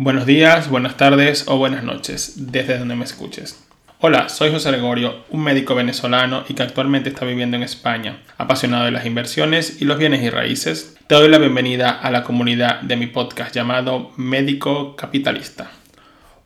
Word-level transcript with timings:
Buenos 0.00 0.26
días, 0.26 0.70
buenas 0.70 0.96
tardes 0.96 1.46
o 1.48 1.58
buenas 1.58 1.82
noches, 1.82 2.52
desde 2.52 2.78
donde 2.78 2.94
me 2.94 3.02
escuches. 3.02 3.66
Hola, 3.98 4.28
soy 4.28 4.52
José 4.52 4.70
Gregorio, 4.70 5.24
un 5.30 5.42
médico 5.42 5.74
venezolano 5.74 6.44
y 6.48 6.54
que 6.54 6.62
actualmente 6.62 7.08
está 7.08 7.24
viviendo 7.24 7.56
en 7.56 7.64
España, 7.64 8.22
apasionado 8.36 8.84
de 8.84 8.92
las 8.92 9.06
inversiones 9.06 9.82
y 9.82 9.86
los 9.86 9.98
bienes 9.98 10.22
y 10.22 10.30
raíces. 10.30 10.96
Te 11.08 11.16
doy 11.16 11.28
la 11.28 11.38
bienvenida 11.38 11.90
a 11.90 12.12
la 12.12 12.22
comunidad 12.22 12.80
de 12.82 12.94
mi 12.94 13.08
podcast 13.08 13.52
llamado 13.52 14.12
Médico 14.16 14.94
Capitalista. 14.94 15.72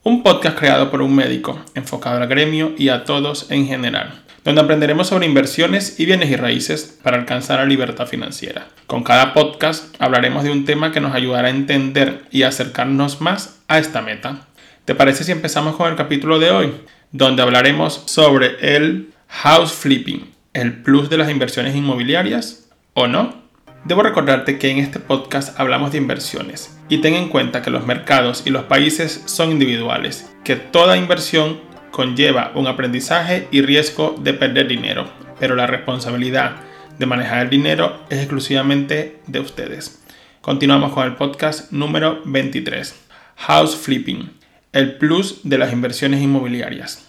Un 0.03 0.23
podcast 0.23 0.59
creado 0.59 0.91
por 0.91 1.03
un 1.03 1.15
médico, 1.15 1.61
enfocado 1.75 2.23
al 2.23 2.29
gremio 2.29 2.73
y 2.79 2.89
a 2.89 3.05
todos 3.05 3.51
en 3.51 3.67
general 3.67 4.23
donde 4.45 4.61
aprenderemos 4.61 5.09
sobre 5.09 5.27
inversiones 5.27 6.01
y 6.01 6.07
bienes 6.07 6.31
y 6.31 6.37
raíces 6.37 6.99
para 7.03 7.17
alcanzar 7.17 7.61
la 7.61 7.65
libertad 7.65 8.07
financiera. 8.07 8.69
Con 8.87 9.05
cada 9.05 9.35
podcast 9.35 9.95
hablaremos 10.01 10.43
de 10.45 10.51
un 10.51 10.65
tema 10.65 10.91
que 10.91 11.01
nos 11.01 11.15
ayudará 11.15 11.49
a 11.49 11.53
entender 11.53 12.25
y 12.31 12.43
acercarnos 12.43 13.21
más 13.21 13.61
a 13.69 13.79
esta 13.79 14.03
meta. 14.03 14.47
¿Te 14.85 14.95
parece 14.95 15.23
si 15.25 15.33
empezamos 15.33 15.77
con 15.77 15.89
el 15.89 15.97
capítulo 15.97 16.39
de 16.41 16.51
hoy? 16.51 16.73
Donde 17.13 17.43
hablaremos 17.43 18.03
sobre 18.07 18.77
el 18.77 19.13
house 19.29 19.73
flipping, 19.73 20.29
el 20.55 20.83
plus 20.83 21.09
de 21.09 21.19
las 21.19 21.31
inversiones 21.31 21.77
inmobiliarias 21.77 22.69
o 22.95 23.07
no. 23.07 23.43
Debo 23.85 24.03
recordarte 24.03 24.59
que 24.59 24.71
en 24.71 24.79
este 24.79 24.99
podcast 24.99 25.59
hablamos 25.59 25.93
de 25.93 25.99
inversiones 25.99 26.77
y 26.89 26.99
ten 26.99 27.15
en 27.15 27.29
cuenta 27.29 27.63
que 27.63 27.71
los 27.71 27.87
mercados 27.87 28.43
y 28.45 28.51
los 28.51 28.65
países 28.65 29.23
son 29.27 29.51
individuales, 29.51 30.31
que 30.45 30.57
toda 30.57 30.97
inversión 30.97 31.61
conlleva 31.93 32.51
un 32.57 32.67
aprendizaje 32.67 33.47
y 33.53 33.63
riesgo 33.63 34.17
de 34.19 34.35
perder 34.35 34.67
dinero, 34.67 35.07
pero 35.39 35.55
la 35.55 35.69
responsabilidad 35.69 36.57
de 36.99 37.07
manejar 37.07 37.43
el 37.43 37.51
dinero 37.51 38.01
es 38.09 38.19
exclusivamente 38.19 39.21
de 39.27 39.39
ustedes. 39.39 40.03
Continuamos 40.41 40.93
con 40.93 41.05
el 41.05 41.15
podcast 41.15 41.71
número 41.71 42.21
23, 42.25 42.97
House 43.37 43.77
Flipping, 43.77 44.33
el 44.73 44.97
plus 44.97 45.41
de 45.45 45.59
las 45.59 45.73
inversiones 45.73 46.23
inmobiliarias. 46.23 47.07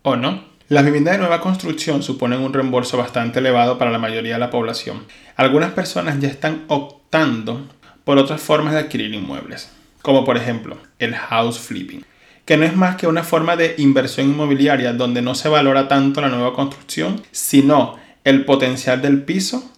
¿O 0.00 0.16
no? 0.16 0.42
Las 0.68 0.84
viviendas 0.84 1.12
de 1.12 1.18
nueva 1.18 1.42
construcción 1.42 2.02
suponen 2.02 2.40
un 2.40 2.54
reembolso 2.54 2.96
bastante 2.96 3.40
elevado 3.40 3.76
para 3.76 3.90
la 3.90 3.98
mayoría 3.98 4.34
de 4.34 4.40
la 4.40 4.50
población. 4.50 5.04
Algunas 5.36 5.72
personas 5.72 6.18
ya 6.18 6.28
están 6.28 6.64
optando 6.68 7.68
por 8.04 8.16
otras 8.16 8.40
formas 8.40 8.72
de 8.72 8.80
adquirir 8.80 9.12
inmuebles, 9.12 9.70
como 10.00 10.24
por 10.24 10.38
ejemplo 10.38 10.78
el 10.98 11.14
house 11.14 11.58
flipping 11.58 12.02
que 12.44 12.56
no 12.56 12.64
es 12.64 12.74
más 12.74 12.96
que 12.96 13.06
una 13.06 13.22
forma 13.22 13.56
de 13.56 13.74
inversión 13.78 14.28
inmobiliaria 14.28 14.92
donde 14.92 15.22
no 15.22 15.34
se 15.34 15.48
valora 15.48 15.88
tanto 15.88 16.20
la 16.20 16.28
nueva 16.28 16.54
construcción, 16.54 17.22
sino 17.30 17.96
el 18.24 18.44
potencial 18.44 19.00
del 19.00 19.22
piso 19.22 19.70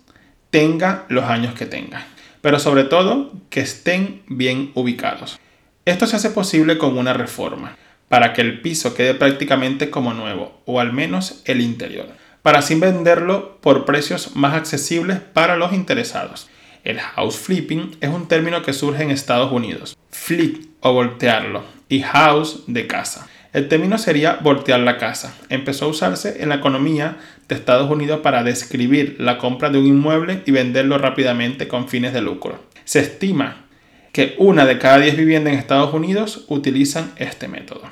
tenga 0.50 1.04
los 1.08 1.24
años 1.24 1.54
que 1.54 1.66
tenga, 1.66 2.06
pero 2.40 2.58
sobre 2.58 2.84
todo 2.84 3.32
que 3.50 3.60
estén 3.60 4.22
bien 4.28 4.70
ubicados. 4.74 5.38
Esto 5.84 6.06
se 6.06 6.16
hace 6.16 6.30
posible 6.30 6.78
con 6.78 6.96
una 6.96 7.12
reforma, 7.12 7.76
para 8.08 8.32
que 8.32 8.40
el 8.40 8.60
piso 8.60 8.94
quede 8.94 9.14
prácticamente 9.14 9.90
como 9.90 10.14
nuevo, 10.14 10.60
o 10.64 10.80
al 10.80 10.92
menos 10.92 11.42
el 11.44 11.60
interior, 11.60 12.06
para 12.42 12.60
así 12.60 12.74
venderlo 12.74 13.58
por 13.60 13.84
precios 13.84 14.36
más 14.36 14.54
accesibles 14.54 15.18
para 15.18 15.56
los 15.56 15.72
interesados. 15.72 16.48
El 16.84 17.00
house 17.00 17.36
flipping 17.36 17.96
es 18.00 18.10
un 18.10 18.28
término 18.28 18.62
que 18.62 18.74
surge 18.74 19.02
en 19.02 19.10
Estados 19.10 19.50
Unidos. 19.50 19.96
Flip 20.10 20.66
o 20.80 20.92
voltearlo 20.92 21.64
y 21.94 22.02
house 22.02 22.64
de 22.66 22.86
casa. 22.88 23.28
El 23.52 23.68
término 23.68 23.98
sería 23.98 24.38
voltear 24.42 24.80
la 24.80 24.98
casa. 24.98 25.36
Empezó 25.48 25.84
a 25.84 25.88
usarse 25.88 26.42
en 26.42 26.48
la 26.48 26.56
economía 26.56 27.18
de 27.46 27.54
Estados 27.54 27.88
Unidos 27.88 28.18
para 28.20 28.42
describir 28.42 29.14
la 29.20 29.38
compra 29.38 29.70
de 29.70 29.78
un 29.78 29.86
inmueble 29.86 30.42
y 30.44 30.50
venderlo 30.50 30.98
rápidamente 30.98 31.68
con 31.68 31.88
fines 31.88 32.12
de 32.12 32.20
lucro. 32.20 32.58
Se 32.84 32.98
estima 32.98 33.66
que 34.10 34.34
una 34.38 34.66
de 34.66 34.78
cada 34.78 34.98
diez 34.98 35.16
viviendas 35.16 35.52
en 35.52 35.60
Estados 35.60 35.94
Unidos 35.94 36.46
utilizan 36.48 37.12
este 37.16 37.46
método. 37.46 37.82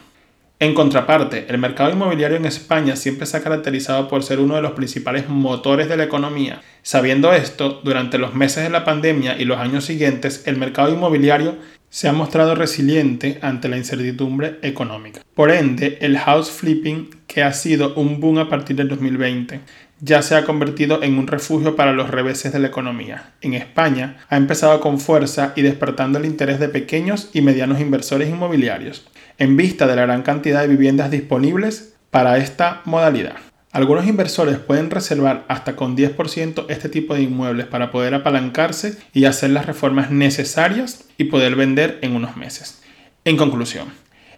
En 0.58 0.74
contraparte, 0.74 1.46
el 1.48 1.58
mercado 1.58 1.90
inmobiliario 1.90 2.36
en 2.36 2.46
España 2.46 2.96
siempre 2.96 3.26
se 3.26 3.36
ha 3.36 3.42
caracterizado 3.42 4.08
por 4.08 4.22
ser 4.24 4.40
uno 4.40 4.56
de 4.56 4.62
los 4.62 4.72
principales 4.72 5.28
motores 5.28 5.88
de 5.88 5.96
la 5.96 6.04
economía. 6.04 6.60
Sabiendo 6.82 7.32
esto, 7.32 7.80
durante 7.84 8.18
los 8.18 8.34
meses 8.34 8.64
de 8.64 8.70
la 8.70 8.84
pandemia 8.84 9.40
y 9.40 9.44
los 9.44 9.58
años 9.58 9.84
siguientes, 9.84 10.42
el 10.46 10.56
mercado 10.56 10.92
inmobiliario 10.92 11.56
se 11.92 12.08
ha 12.08 12.12
mostrado 12.14 12.54
resiliente 12.54 13.38
ante 13.42 13.68
la 13.68 13.76
incertidumbre 13.76 14.58
económica. 14.62 15.20
Por 15.34 15.50
ende, 15.50 15.98
el 16.00 16.16
house 16.16 16.50
flipping, 16.50 17.10
que 17.26 17.42
ha 17.42 17.52
sido 17.52 17.94
un 17.96 18.18
boom 18.18 18.38
a 18.38 18.48
partir 18.48 18.76
del 18.76 18.88
2020, 18.88 19.60
ya 20.00 20.22
se 20.22 20.34
ha 20.34 20.46
convertido 20.46 21.02
en 21.02 21.18
un 21.18 21.26
refugio 21.26 21.76
para 21.76 21.92
los 21.92 22.08
reveses 22.08 22.50
de 22.50 22.60
la 22.60 22.68
economía. 22.68 23.34
En 23.42 23.52
España 23.52 24.24
ha 24.30 24.38
empezado 24.38 24.80
con 24.80 25.00
fuerza 25.00 25.52
y 25.54 25.60
despertando 25.60 26.18
el 26.18 26.24
interés 26.24 26.58
de 26.58 26.70
pequeños 26.70 27.28
y 27.34 27.42
medianos 27.42 27.78
inversores 27.78 28.30
inmobiliarios, 28.30 29.06
en 29.36 29.58
vista 29.58 29.86
de 29.86 29.94
la 29.94 30.02
gran 30.06 30.22
cantidad 30.22 30.62
de 30.62 30.68
viviendas 30.68 31.10
disponibles 31.10 31.94
para 32.10 32.38
esta 32.38 32.80
modalidad. 32.86 33.36
Algunos 33.72 34.06
inversores 34.06 34.58
pueden 34.58 34.90
reservar 34.90 35.46
hasta 35.48 35.76
con 35.76 35.96
10% 35.96 36.66
este 36.68 36.90
tipo 36.90 37.14
de 37.14 37.22
inmuebles 37.22 37.66
para 37.66 37.90
poder 37.90 38.12
apalancarse 38.12 38.98
y 39.14 39.24
hacer 39.24 39.48
las 39.48 39.64
reformas 39.64 40.10
necesarias 40.10 41.06
y 41.16 41.24
poder 41.24 41.56
vender 41.56 41.98
en 42.02 42.14
unos 42.14 42.36
meses. 42.36 42.82
En 43.24 43.38
conclusión, 43.38 43.88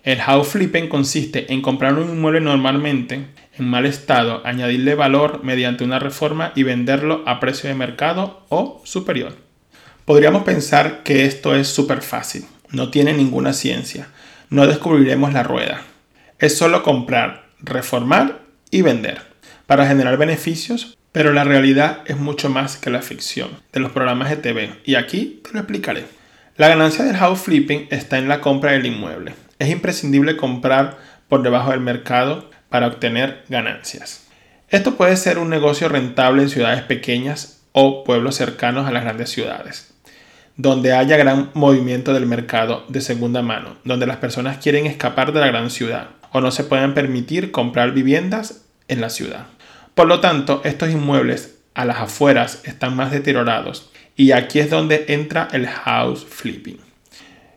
el 0.05 0.21
house 0.21 0.47
flipping 0.49 0.89
consiste 0.89 1.53
en 1.53 1.63
comprar 1.63 1.95
un 1.95 2.11
inmueble 2.11 2.41
normalmente 2.41 3.27
en 3.59 3.69
mal 3.69 3.87
estado, 3.87 4.41
añadirle 4.45 4.95
valor 4.95 5.43
mediante 5.43 5.83
una 5.83 5.99
reforma 5.99 6.53
y 6.55 6.63
venderlo 6.63 7.25
a 7.27 7.41
precio 7.41 7.69
de 7.69 7.75
mercado 7.75 8.47
o 8.51 8.83
superior. 8.85 9.35
Podríamos 10.05 10.45
pensar 10.45 11.03
que 11.03 11.25
esto 11.25 11.57
es 11.57 11.67
súper 11.67 12.03
fácil, 12.03 12.45
no 12.71 12.91
tiene 12.91 13.13
ninguna 13.13 13.53
ciencia, 13.53 14.07
no 14.49 14.69
descubriremos 14.69 15.33
la 15.33 15.43
rueda. 15.43 15.83
Es 16.39 16.57
solo 16.57 16.85
comprar, 16.85 17.47
reformar 17.59 18.44
y 18.75 18.83
vender 18.83 19.23
para 19.67 19.87
generar 19.87 20.17
beneficios, 20.17 20.99
pero 21.13 21.33
la 21.33 21.45
realidad 21.45 22.01
es 22.07 22.17
mucho 22.17 22.51
más 22.51 22.77
que 22.77 22.91
la 22.91 23.03
ficción 23.03 23.51
de 23.73 23.79
los 23.79 23.93
programas 23.93 24.31
de 24.31 24.37
TV 24.37 24.81
y 24.85 24.97
aquí 24.97 25.41
te 25.45 25.53
lo 25.53 25.61
explicaré. 25.61 26.07
La 26.57 26.67
ganancia 26.67 27.05
del 27.05 27.17
house 27.17 27.43
flipping 27.43 27.87
está 27.93 28.19
en 28.19 28.27
la 28.27 28.41
compra 28.41 28.73
del 28.73 28.87
inmueble. 28.87 29.37
Es 29.61 29.69
imprescindible 29.69 30.37
comprar 30.37 30.99
por 31.29 31.45
debajo 31.45 31.71
del 31.71 31.79
mercado 31.79 32.51
para 32.69 32.89
obtener 32.89 33.45
ganancias. 33.49 34.27
Esto 34.71 34.97
puede 34.97 35.17
ser 35.17 35.39
un 35.39 35.51
negocio 35.51 35.89
rentable 35.89 36.43
en 36.43 36.51
ciudades 36.51 36.83
pequeñas 36.83 37.63
o 37.71 38.03
pueblos 38.03 38.35
cercanos 38.35 38.89
a 38.89 38.91
las 38.91 39.05
grandes 39.05 39.31
ciudades, 39.31 39.95
donde 40.57 40.95
haya 40.95 41.17
gran 41.17 41.51
movimiento 41.55 42.13
del 42.13 42.27
mercado 42.27 42.85
de 42.89 43.01
segunda 43.01 43.41
mano, 43.41 43.77
donde 43.85 44.09
las 44.09 44.17
personas 44.17 44.59
quieren 44.59 44.87
escapar 44.87 45.33
de 45.33 45.39
la 45.39 45.47
gran 45.47 45.71
ciudad 45.71 46.09
o 46.33 46.41
no 46.41 46.51
se 46.51 46.65
pueden 46.65 46.95
permitir 46.95 47.53
comprar 47.53 47.93
viviendas 47.93 48.64
en 48.89 49.01
la 49.01 49.11
ciudad. 49.11 49.47
Por 49.95 50.09
lo 50.09 50.21
tanto, 50.21 50.61
estos 50.65 50.91
inmuebles 50.91 51.55
a 51.75 51.85
las 51.85 51.99
afueras 51.99 52.61
están 52.65 52.97
más 52.97 53.11
deteriorados 53.11 53.91
y 54.17 54.33
aquí 54.33 54.59
es 54.61 54.71
donde 54.71 55.07
entra 55.09 55.49
el 55.53 55.67
house 55.67 56.25
flipping. 56.29 56.79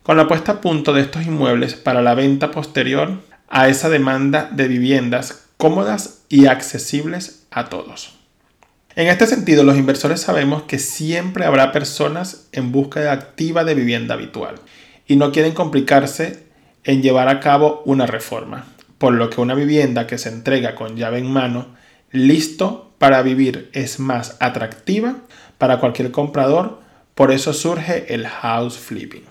Con 0.04 0.18
la 0.18 0.28
puesta 0.28 0.54
a 0.54 0.62
punto 0.62 0.94
de 0.94 1.02
estos 1.02 1.26
inmuebles 1.26 1.76
para 1.76 2.02
la 2.02 2.16
venta 2.16 2.52
posterior 2.52 3.22
a 3.50 3.68
esa 3.68 3.90
demanda 3.90 4.50
de 4.52 4.68
viviendas 4.68 5.48
cómodas 5.58 6.24
y 6.30 6.46
accesibles 6.46 7.46
a 7.52 7.66
todos. 7.66 8.14
En 8.96 9.08
este 9.08 9.28
sentido, 9.28 9.64
los 9.64 9.78
inversores 9.78 10.22
sabemos 10.22 10.64
que 10.64 10.80
siempre 10.80 11.46
habrá 11.46 11.72
personas 11.72 12.48
en 12.52 12.72
búsqueda 12.72 13.12
activa 13.12 13.64
de 13.64 13.76
vivienda 13.76 14.16
habitual 14.16 14.56
y 15.08 15.16
no 15.16 15.32
quieren 15.32 15.54
complicarse 15.54 16.48
en 16.84 17.02
llevar 17.02 17.28
a 17.28 17.40
cabo 17.40 17.84
una 17.86 18.08
reforma 18.08 18.66
por 18.98 19.14
lo 19.14 19.30
que 19.30 19.42
una 19.42 19.54
vivienda 19.54 20.08
que 20.08 20.18
se 20.18 20.30
entrega 20.30 20.76
con 20.76 20.96
llave 20.96 21.20
en 21.20 21.32
mano, 21.32 21.68
listo 22.12 22.94
para 22.98 23.22
vivir, 23.22 23.70
es 23.74 24.00
más 24.00 24.38
atractiva 24.40 25.18
para 25.58 25.80
cualquier 25.80 26.12
comprador, 26.12 26.82
por 27.16 27.32
eso 27.32 27.54
surge 27.54 28.14
el 28.14 28.28
house 28.28 28.78
flipping. 28.78 29.24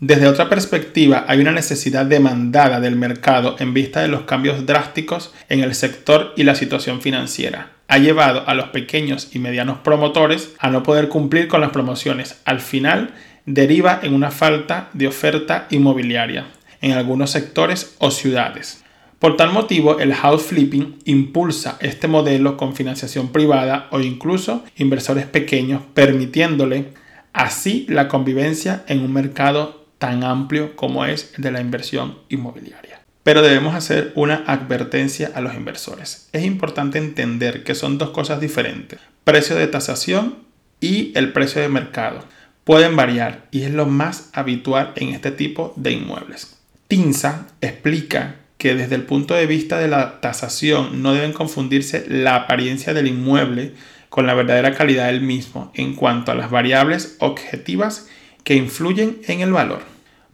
Desde 0.00 0.26
otra 0.26 0.48
perspectiva, 0.48 1.24
hay 1.28 1.40
una 1.40 1.52
necesidad 1.52 2.04
demandada 2.04 2.80
del 2.80 2.96
mercado 2.96 3.56
en 3.58 3.72
vista 3.72 4.02
de 4.02 4.08
los 4.08 4.22
cambios 4.22 4.66
drásticos 4.66 5.32
en 5.48 5.60
el 5.60 5.74
sector 5.74 6.34
y 6.36 6.42
la 6.42 6.54
situación 6.54 7.00
financiera. 7.00 7.70
Ha 7.88 7.98
llevado 7.98 8.46
a 8.46 8.54
los 8.54 8.68
pequeños 8.68 9.34
y 9.34 9.38
medianos 9.38 9.78
promotores 9.78 10.54
a 10.58 10.68
no 10.70 10.82
poder 10.82 11.08
cumplir 11.08 11.48
con 11.48 11.60
las 11.60 11.70
promociones. 11.70 12.40
Al 12.44 12.60
final, 12.60 13.14
deriva 13.46 14.00
en 14.02 14.14
una 14.14 14.30
falta 14.30 14.90
de 14.92 15.06
oferta 15.06 15.68
inmobiliaria 15.70 16.46
en 16.80 16.92
algunos 16.92 17.30
sectores 17.30 17.94
o 17.98 18.10
ciudades. 18.10 18.83
Por 19.24 19.38
tal 19.38 19.54
motivo, 19.54 20.00
el 20.00 20.12
house 20.12 20.42
flipping 20.42 20.98
impulsa 21.06 21.78
este 21.80 22.08
modelo 22.08 22.58
con 22.58 22.76
financiación 22.76 23.28
privada 23.32 23.88
o 23.90 24.00
incluso 24.00 24.62
inversores 24.76 25.24
pequeños, 25.24 25.80
permitiéndole 25.94 26.92
así 27.32 27.86
la 27.88 28.06
convivencia 28.08 28.84
en 28.86 29.00
un 29.00 29.14
mercado 29.14 29.86
tan 29.96 30.24
amplio 30.24 30.76
como 30.76 31.06
es 31.06 31.32
el 31.38 31.42
de 31.42 31.52
la 31.52 31.62
inversión 31.62 32.18
inmobiliaria. 32.28 33.00
Pero 33.22 33.40
debemos 33.40 33.74
hacer 33.74 34.12
una 34.14 34.44
advertencia 34.46 35.32
a 35.34 35.40
los 35.40 35.54
inversores. 35.54 36.28
Es 36.34 36.44
importante 36.44 36.98
entender 36.98 37.64
que 37.64 37.74
son 37.74 37.96
dos 37.96 38.10
cosas 38.10 38.42
diferentes, 38.42 39.00
precio 39.24 39.56
de 39.56 39.68
tasación 39.68 40.34
y 40.82 41.12
el 41.16 41.32
precio 41.32 41.62
de 41.62 41.70
mercado. 41.70 42.26
pueden 42.64 42.94
variar 42.94 43.46
y 43.50 43.62
es 43.62 43.70
lo 43.70 43.86
más 43.86 44.28
habitual 44.34 44.92
en 44.96 45.14
este 45.14 45.30
tipo 45.30 45.72
de 45.76 45.92
inmuebles. 45.92 46.58
Tinsa 46.88 47.46
explica 47.62 48.43
que 48.64 48.74
desde 48.74 48.94
el 48.94 49.02
punto 49.02 49.34
de 49.34 49.44
vista 49.44 49.78
de 49.78 49.88
la 49.88 50.22
tasación 50.22 51.02
no 51.02 51.12
deben 51.12 51.34
confundirse 51.34 52.06
la 52.08 52.34
apariencia 52.34 52.94
del 52.94 53.08
inmueble 53.08 53.74
con 54.08 54.26
la 54.26 54.32
verdadera 54.32 54.74
calidad 54.74 55.08
del 55.08 55.20
mismo 55.20 55.70
en 55.74 55.94
cuanto 55.94 56.32
a 56.32 56.34
las 56.34 56.50
variables 56.50 57.16
objetivas 57.18 58.08
que 58.42 58.54
influyen 58.54 59.20
en 59.28 59.42
el 59.42 59.52
valor. 59.52 59.82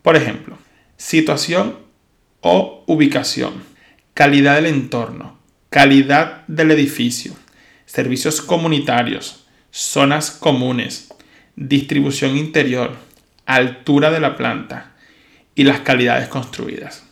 Por 0.03 0.15
ejemplo, 0.15 0.57
situación 0.97 1.79
o 2.41 2.85
ubicación, 2.87 3.65
calidad 4.15 4.55
del 4.55 4.67
entorno, 4.67 5.37
calidad 5.69 6.47
del 6.47 6.71
edificio, 6.71 7.33
servicios 7.85 8.41
comunitarios, 8.41 9.45
zonas 9.73 10.31
comunes, 10.31 11.13
distribución 11.57 12.37
interior, 12.37 12.93
altura 13.45 14.13
de 14.13 14.21
la 14.21 14.37
planta 14.37 14.93
y 15.57 15.65
las 15.65 15.81
calidades 15.81 16.29
construidas. 16.29 17.10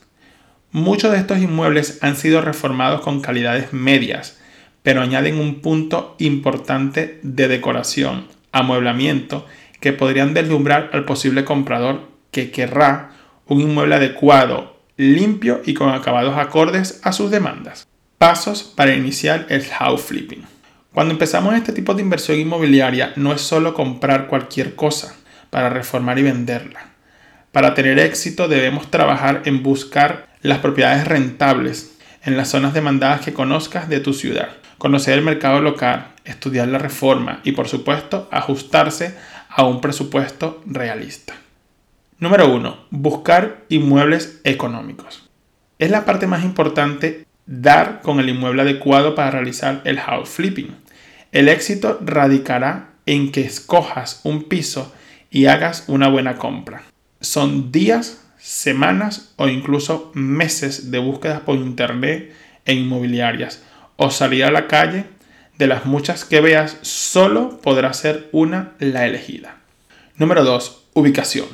Muchos 0.71 1.13
de 1.13 1.19
estos 1.19 1.39
inmuebles 1.39 1.99
han 2.03 2.15
sido 2.17 2.43
reformados 2.43 3.01
con 3.01 3.23
calidades 3.23 3.73
medias, 3.73 4.39
pero 4.83 5.01
añaden 5.01 5.41
un 5.41 5.61
punto 5.61 6.15
importante 6.19 7.21
de 7.23 7.49
decoración, 7.49 8.27
amueblamiento, 8.53 9.47
que 9.81 9.95
podrían 9.95 10.35
deslumbrar 10.35 10.91
al 10.93 11.07
posible 11.07 11.45
comprador 11.45 12.03
que 12.31 12.51
querrá 12.51 13.13
un 13.47 13.63
inmueble 13.63 13.95
adecuado, 13.95 14.77
limpio 14.99 15.63
y 15.65 15.73
con 15.73 15.89
acabados 15.89 16.37
acordes 16.37 17.01
a 17.03 17.13
sus 17.13 17.31
demandas. 17.31 17.87
Pasos 18.19 18.63
para 18.63 18.95
iniciar 18.95 19.47
el 19.49 19.65
house 19.65 20.03
flipping. 20.03 20.45
Cuando 20.93 21.13
empezamos 21.13 21.55
este 21.55 21.73
tipo 21.73 21.95
de 21.95 22.03
inversión 22.03 22.39
inmobiliaria 22.39 23.13
no 23.17 23.33
es 23.33 23.41
solo 23.41 23.73
comprar 23.73 24.27
cualquier 24.27 24.75
cosa 24.75 25.15
para 25.49 25.71
reformar 25.71 26.19
y 26.19 26.25
venderla. 26.25 26.91
Para 27.53 27.73
tener 27.73 27.99
éxito 27.99 28.49
debemos 28.49 28.91
trabajar 28.91 29.43
en 29.47 29.63
buscar 29.63 30.28
las 30.43 30.59
propiedades 30.59 31.07
rentables 31.07 31.97
en 32.25 32.37
las 32.37 32.49
zonas 32.49 32.75
demandadas 32.75 33.21
que 33.21 33.33
conozcas 33.33 33.89
de 33.89 34.01
tu 34.01 34.13
ciudad, 34.13 34.51
conocer 34.79 35.15
el 35.15 35.25
mercado 35.25 35.61
local, 35.61 36.09
estudiar 36.25 36.69
la 36.69 36.79
reforma 36.79 37.41
y 37.45 37.53
por 37.53 37.69
supuesto 37.69 38.29
ajustarse 38.31 39.17
a 39.49 39.65
un 39.65 39.81
presupuesto 39.81 40.63
realista. 40.67 41.35
Número 42.19 42.53
1. 42.53 42.87
Buscar 42.91 43.65
inmuebles 43.69 44.41
económicos. 44.45 45.29
Es 45.79 45.91
la 45.91 46.05
parte 46.05 46.27
más 46.27 46.45
importante 46.45 47.27
dar 47.47 48.03
con 48.03 48.21
el 48.21 48.29
inmueble 48.29 48.63
adecuado 48.63 49.15
para 49.15 49.31
realizar 49.31 49.81
el 49.85 49.99
house 50.01 50.29
flipping. 50.29 50.77
El 51.33 51.49
éxito 51.49 51.99
radicará 52.05 52.91
en 53.07 53.33
que 53.33 53.43
escojas 53.43 54.21
un 54.25 54.45
piso 54.45 54.93
y 55.31 55.47
hagas 55.47 55.85
una 55.89 56.09
buena 56.09 56.37
compra. 56.37 56.83
Son 57.21 57.73
días, 57.73 58.28
semanas 58.39 59.33
o 59.37 59.49
incluso 59.49 60.11
meses 60.15 60.91
de 60.91 60.99
búsquedas 60.99 61.41
por 61.41 61.57
internet 61.57 62.33
e 62.65 62.75
inmobiliarias 62.75 63.63
o 63.97 64.11
salir 64.11 64.45
a 64.45 64.51
la 64.51 64.67
calle. 64.67 65.05
De 65.59 65.67
las 65.67 65.87
muchas 65.87 66.25
que 66.25 66.41
veas, 66.41 66.79
solo 66.83 67.61
podrá 67.61 67.93
ser 67.93 68.29
una 68.31 68.75
la 68.79 69.07
elegida. 69.07 69.57
Número 70.17 70.45
2. 70.45 70.85
Ubicación. 70.95 71.47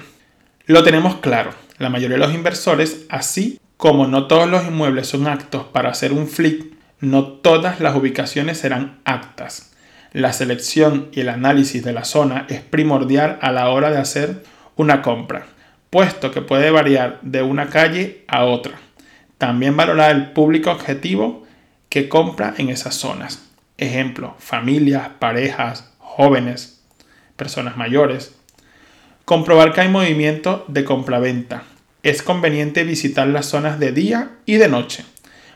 Lo 0.66 0.82
tenemos 0.82 1.16
claro. 1.16 1.54
La 1.78 1.88
mayoría 1.88 2.16
de 2.16 2.24
los 2.24 2.34
inversores, 2.34 3.06
así 3.08 3.58
como 3.76 4.06
no 4.06 4.26
todos 4.26 4.48
los 4.48 4.64
inmuebles 4.66 5.08
son 5.08 5.26
aptos 5.26 5.64
para 5.64 5.90
hacer 5.90 6.12
un 6.12 6.28
flip, 6.28 6.74
no 7.00 7.24
todas 7.24 7.80
las 7.80 7.96
ubicaciones 7.96 8.58
serán 8.58 9.00
aptas. 9.04 9.72
La 10.12 10.32
selección 10.32 11.08
y 11.12 11.20
el 11.20 11.28
análisis 11.28 11.82
de 11.82 11.92
la 11.92 12.04
zona 12.04 12.46
es 12.48 12.60
primordial 12.60 13.38
a 13.42 13.50
la 13.52 13.68
hora 13.68 13.90
de 13.90 13.98
hacer 13.98 14.44
una 14.76 15.02
compra, 15.02 15.46
puesto 15.94 16.32
que 16.32 16.42
puede 16.42 16.72
variar 16.72 17.20
de 17.22 17.42
una 17.42 17.68
calle 17.68 18.24
a 18.26 18.46
otra. 18.46 18.80
También 19.38 19.76
valorar 19.76 20.10
el 20.10 20.32
público 20.32 20.72
objetivo 20.72 21.46
que 21.88 22.08
compra 22.08 22.52
en 22.58 22.68
esas 22.68 22.96
zonas. 22.96 23.48
Ejemplo, 23.78 24.34
familias, 24.40 25.10
parejas, 25.20 25.92
jóvenes, 25.98 26.82
personas 27.36 27.76
mayores. 27.76 28.34
Comprobar 29.24 29.72
que 29.72 29.82
hay 29.82 29.88
movimiento 29.88 30.64
de 30.66 30.82
compra-venta 30.82 31.62
es 32.02 32.24
conveniente 32.24 32.82
visitar 32.82 33.28
las 33.28 33.46
zonas 33.46 33.78
de 33.78 33.92
día 33.92 34.32
y 34.46 34.56
de 34.56 34.66
noche, 34.66 35.04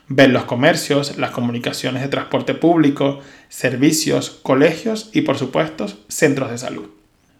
ver 0.07 0.31
los 0.31 0.45
comercios, 0.45 1.19
las 1.19 1.33
comunicaciones 1.33 2.01
de 2.01 2.11
transporte 2.11 2.55
público, 2.55 3.19
servicios, 3.49 4.31
colegios 4.45 5.11
y 5.13 5.23
por 5.23 5.37
supuesto 5.37 5.89
centros 6.07 6.53
de 6.53 6.59
salud. 6.59 6.91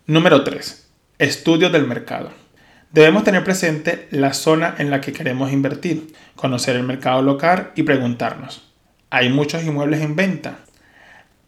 Número 0.07 0.43
3. 0.43 0.89
Estudio 1.21 1.71
del 1.71 1.87
mercado. 1.87 2.48
Debemos 2.91 3.23
tener 3.23 3.45
presente 3.45 4.09
la 4.11 4.33
zona 4.33 4.75
en 4.79 4.91
la 4.91 5.03
que 5.03 5.13
queremos 5.13 5.53
invertir, 5.53 6.15
conocer 6.37 6.75
el 6.75 6.85
mercado 6.85 7.21
local 7.21 7.71
y 7.75 7.83
preguntarnos, 7.83 8.67
¿hay 9.11 9.29
muchos 9.29 9.63
inmuebles 9.63 10.01
en 10.01 10.17
venta? 10.17 10.61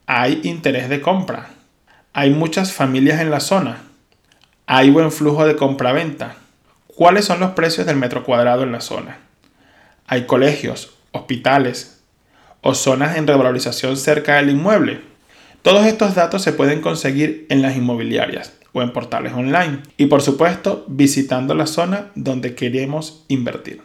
¿Hay 0.06 0.42
interés 0.44 0.90
de 0.90 1.00
compra? 1.00 1.48
¿Hay 2.12 2.28
muchas 2.28 2.74
familias 2.74 3.22
en 3.22 3.30
la 3.30 3.40
zona? 3.40 3.78
¿Hay 4.66 4.90
buen 4.90 5.10
flujo 5.10 5.46
de 5.46 5.56
compra-venta? 5.56 6.36
¿Cuáles 6.88 7.24
son 7.24 7.40
los 7.40 7.52
precios 7.52 7.86
del 7.86 7.96
metro 7.96 8.22
cuadrado 8.22 8.62
en 8.62 8.72
la 8.72 8.82
zona? 8.82 9.20
¿Hay 10.06 10.26
colegios, 10.26 10.92
hospitales 11.12 12.02
o 12.60 12.74
zonas 12.74 13.16
en 13.16 13.26
revalorización 13.26 13.96
cerca 13.96 14.36
del 14.36 14.50
inmueble? 14.50 15.00
Todos 15.62 15.86
estos 15.86 16.14
datos 16.14 16.42
se 16.42 16.52
pueden 16.52 16.82
conseguir 16.82 17.46
en 17.48 17.62
las 17.62 17.76
inmobiliarias 17.76 18.59
o 18.72 18.82
en 18.82 18.92
portales 18.92 19.32
online 19.32 19.80
y 19.96 20.06
por 20.06 20.22
supuesto 20.22 20.84
visitando 20.88 21.54
la 21.54 21.66
zona 21.66 22.10
donde 22.14 22.54
queremos 22.54 23.24
invertir. 23.28 23.82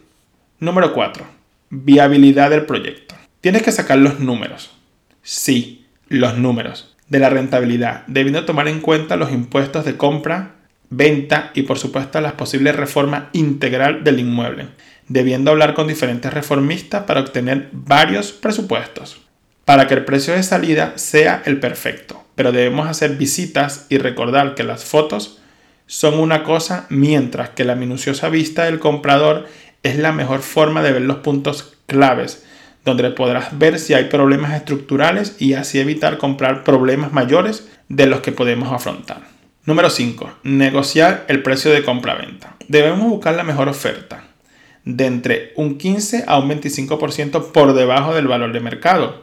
Número 0.59 0.93
4. 0.93 1.25
Viabilidad 1.69 2.49
del 2.49 2.65
proyecto. 2.65 3.15
Tienes 3.41 3.63
que 3.63 3.71
sacar 3.71 3.97
los 3.97 4.19
números. 4.19 4.71
Sí, 5.21 5.85
los 6.07 6.37
números 6.37 6.95
de 7.09 7.19
la 7.19 7.29
rentabilidad, 7.29 8.03
debiendo 8.07 8.45
tomar 8.45 8.67
en 8.67 8.81
cuenta 8.81 9.15
los 9.15 9.31
impuestos 9.31 9.85
de 9.85 9.97
compra 9.97 10.55
venta 10.89 11.51
y 11.53 11.63
por 11.63 11.77
supuesto 11.77 12.21
las 12.21 12.33
posibles 12.33 12.75
reformas 12.75 13.25
integral 13.33 14.03
del 14.03 14.19
inmueble, 14.19 14.67
debiendo 15.07 15.51
hablar 15.51 15.73
con 15.73 15.87
diferentes 15.87 16.33
reformistas 16.33 17.03
para 17.03 17.21
obtener 17.21 17.69
varios 17.71 18.31
presupuestos, 18.31 19.21
para 19.65 19.87
que 19.87 19.95
el 19.95 20.05
precio 20.05 20.33
de 20.33 20.43
salida 20.43 20.93
sea 20.95 21.41
el 21.45 21.59
perfecto. 21.59 22.23
Pero 22.35 22.51
debemos 22.51 22.87
hacer 22.87 23.17
visitas 23.17 23.87
y 23.89 23.97
recordar 23.97 24.55
que 24.55 24.63
las 24.63 24.85
fotos 24.85 25.39
son 25.87 26.19
una 26.19 26.43
cosa 26.43 26.85
mientras 26.89 27.49
que 27.49 27.65
la 27.65 27.75
minuciosa 27.75 28.29
vista 28.29 28.65
del 28.65 28.79
comprador 28.79 29.47
es 29.83 29.97
la 29.97 30.11
mejor 30.11 30.39
forma 30.39 30.81
de 30.81 30.91
ver 30.91 31.03
los 31.03 31.17
puntos 31.17 31.75
claves, 31.85 32.43
donde 32.83 33.09
podrás 33.11 33.57
ver 33.57 33.79
si 33.79 33.93
hay 33.93 34.05
problemas 34.05 34.53
estructurales 34.53 35.35
y 35.39 35.53
así 35.53 35.79
evitar 35.79 36.17
comprar 36.17 36.63
problemas 36.63 37.11
mayores 37.11 37.67
de 37.89 38.05
los 38.07 38.21
que 38.21 38.31
podemos 38.31 38.71
afrontar. 38.71 39.21
Número 39.65 39.89
5. 39.89 40.39
Negociar 40.43 41.25
el 41.27 41.41
precio 41.41 41.71
de 41.71 41.83
compra-venta. 41.83 42.55
Debemos 42.67 43.09
buscar 43.09 43.35
la 43.35 43.43
mejor 43.43 43.67
oferta, 43.67 44.23
de 44.83 45.05
entre 45.05 45.53
un 45.55 45.77
15 45.77 46.25
a 46.27 46.37
un 46.37 46.49
25% 46.49 47.51
por 47.51 47.73
debajo 47.73 48.13
del 48.13 48.27
valor 48.27 48.53
de 48.53 48.59
mercado. 48.59 49.21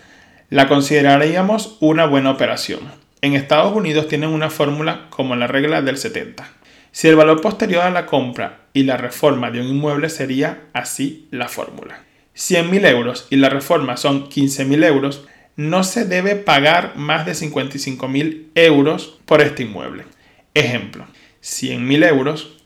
La 0.53 0.69
consideraríamos 0.69 1.79
una 1.81 2.05
buena 2.05 2.31
operación. 2.31 2.81
En 3.23 3.33
Estados 3.33 3.75
Unidos 3.75 4.07
tienen 4.07 4.29
una 4.29 4.51
fórmula 4.51 5.07
como 5.09 5.35
la 5.35 5.47
regla 5.47 5.81
del 5.81 5.97
70. 5.97 6.47
Si 6.91 7.09
el 7.09 7.17
valor 7.17 7.41
posterior 7.41 7.85
a 7.85 7.91
la 7.91 8.05
compra 8.05 8.67
y 8.75 8.83
la 8.83 8.99
reforma 8.99 9.51
de 9.51 9.63
un 9.63 9.69
inmueble 9.69 10.11
sería 10.11 10.65
así 10.75 11.27
la 11.31 11.49
fórmula. 11.49 12.05
100.000 12.37 12.87
euros 12.87 13.29
y 13.31 13.37
la 13.37 13.49
reforma 13.49 13.97
son 13.97 14.29
15.000 14.29 14.85
euros, 14.85 15.25
no 15.57 15.85
se 15.85 16.05
debe 16.05 16.37
pagar 16.37 16.97
más 16.97 17.25
de 17.25 17.33
55.000 17.33 18.49
euros 18.55 19.21
por 19.25 19.41
este 19.41 19.63
inmueble. 19.63 20.05
Ejemplo, 20.53 21.07
100.000 21.43 22.09
euros 22.09 22.59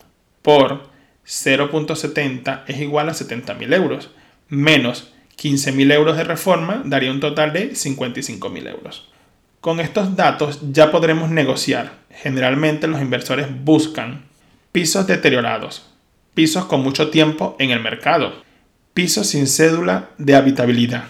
por 0.43 0.91
0.70 1.25 2.65
es 2.67 2.81
igual 2.81 3.11
a 3.11 3.13
70.000 3.13 3.73
euros, 3.73 4.11
menos 4.49 5.13
15.000 5.39 5.93
euros 5.93 6.17
de 6.17 6.25
reforma 6.25 6.83
daría 6.85 7.11
un 7.11 7.21
total 7.21 7.53
de 7.53 7.73
55.000 7.73 8.69
euros. 8.69 9.09
Con 9.61 9.81
estos 9.81 10.17
datos 10.17 10.61
ya 10.73 10.91
podremos 10.91 11.31
negociar. 11.31 11.93
Generalmente 12.11 12.87
los 12.87 13.01
inversores 13.01 13.47
buscan 13.65 14.25
pisos 14.73 15.07
deteriorados, 15.07 15.93
pisos 16.35 16.65
con 16.67 16.83
mucho 16.83 17.11
tiempo 17.11 17.57
en 17.59 17.71
el 17.71 17.81
mercado, 17.81 18.43
pisos 18.95 19.29
sin 19.29 19.47
cédula 19.47 20.11
de 20.19 20.37
habitabilidad, 20.37 21.05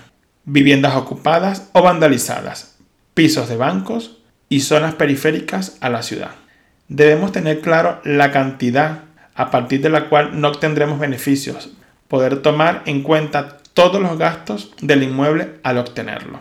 viviendas 0.44 0.96
ocupadas 0.96 1.70
o 1.72 1.82
vandalizadas, 1.82 2.78
pisos 3.14 3.48
de 3.48 3.56
bancos 3.56 4.18
y 4.48 4.60
zonas 4.60 4.94
periféricas 4.94 5.78
a 5.80 5.88
la 5.90 6.02
ciudad 6.02 6.36
debemos 6.88 7.32
tener 7.32 7.60
claro 7.60 8.00
la 8.04 8.30
cantidad 8.30 9.00
a 9.34 9.50
partir 9.50 9.80
de 9.82 9.90
la 9.90 10.08
cual 10.08 10.40
no 10.40 10.48
obtendremos 10.48 10.98
beneficios, 10.98 11.70
poder 12.08 12.42
tomar 12.42 12.82
en 12.86 13.02
cuenta 13.02 13.58
todos 13.76 14.00
los 14.00 14.16
gastos 14.16 14.72
del 14.80 15.02
inmueble 15.02 15.50
al 15.62 15.76
obtenerlo, 15.76 16.40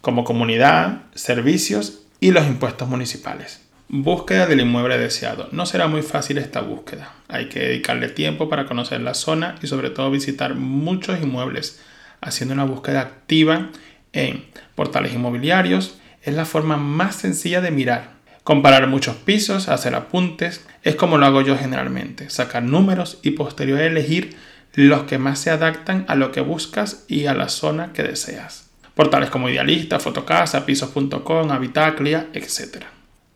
como 0.00 0.24
comunidad, 0.24 1.02
servicios 1.14 2.00
y 2.18 2.32
los 2.32 2.48
impuestos 2.48 2.88
municipales. 2.88 3.60
Búsqueda 3.86 4.46
del 4.46 4.58
inmueble 4.58 4.98
deseado. 4.98 5.48
No 5.52 5.66
será 5.66 5.86
muy 5.86 6.02
fácil 6.02 6.36
esta 6.38 6.62
búsqueda. 6.62 7.12
Hay 7.28 7.48
que 7.48 7.60
dedicarle 7.60 8.08
tiempo 8.08 8.48
para 8.48 8.66
conocer 8.66 9.00
la 9.02 9.14
zona 9.14 9.54
y 9.62 9.68
sobre 9.68 9.90
todo 9.90 10.10
visitar 10.10 10.56
muchos 10.56 11.22
inmuebles, 11.22 11.80
haciendo 12.20 12.54
una 12.54 12.64
búsqueda 12.64 13.02
activa 13.02 13.70
en 14.12 14.44
portales 14.74 15.14
inmobiliarios. 15.14 15.98
Es 16.22 16.34
la 16.34 16.44
forma 16.44 16.76
más 16.76 17.14
sencilla 17.14 17.60
de 17.60 17.70
mirar. 17.70 18.14
Comparar 18.42 18.88
muchos 18.88 19.14
pisos, 19.14 19.68
hacer 19.68 19.94
apuntes, 19.94 20.66
es 20.82 20.96
como 20.96 21.18
lo 21.18 21.26
hago 21.26 21.40
yo 21.40 21.56
generalmente. 21.56 22.30
Sacar 22.30 22.64
números 22.64 23.20
y 23.22 23.30
posterior 23.30 23.80
elegir 23.80 24.36
los 24.74 25.04
que 25.04 25.18
más 25.18 25.38
se 25.38 25.50
adaptan 25.50 26.04
a 26.08 26.14
lo 26.14 26.32
que 26.32 26.40
buscas 26.40 27.04
y 27.08 27.26
a 27.26 27.34
la 27.34 27.48
zona 27.48 27.92
que 27.92 28.02
deseas. 28.02 28.70
Portales 28.94 29.30
como 29.30 29.48
Idealista, 29.48 29.98
Fotocasa, 30.00 30.66
Pisos.com, 30.66 31.50
Habitaclia, 31.50 32.28
etc. 32.32 32.84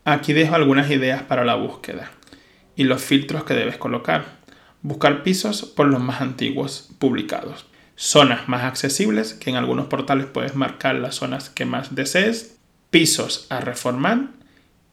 Aquí 0.04 0.32
dejo 0.32 0.54
algunas 0.54 0.90
ideas 0.90 1.22
para 1.22 1.44
la 1.44 1.54
búsqueda 1.54 2.10
y 2.76 2.84
los 2.84 3.02
filtros 3.02 3.44
que 3.44 3.54
debes 3.54 3.76
colocar. 3.76 4.38
Buscar 4.82 5.22
pisos 5.24 5.62
por 5.62 5.88
los 5.88 6.00
más 6.00 6.20
antiguos 6.20 6.90
publicados. 6.98 7.66
Zonas 7.96 8.48
más 8.48 8.62
accesibles, 8.62 9.34
que 9.34 9.50
en 9.50 9.56
algunos 9.56 9.86
portales 9.86 10.26
puedes 10.26 10.54
marcar 10.54 10.94
las 10.94 11.16
zonas 11.16 11.50
que 11.50 11.64
más 11.64 11.94
desees. 11.96 12.56
Pisos 12.90 13.46
a 13.50 13.60
reformar 13.60 14.28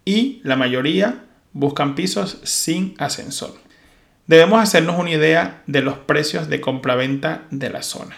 y 0.04 0.42
la 0.44 0.56
mayoría 0.56 1.25
buscan 1.54 1.96
pisos 1.96 2.40
sin 2.44 2.96
ascensor. 2.98 3.64
Debemos 4.27 4.62
hacernos 4.62 5.00
una 5.00 5.12
idea 5.12 5.62
de 5.67 5.82
los 5.82 5.98
precios 5.98 6.50
de 6.50 6.62
compraventa 6.62 7.44
de 7.51 7.70
la 7.70 7.84
zona. 7.84 8.17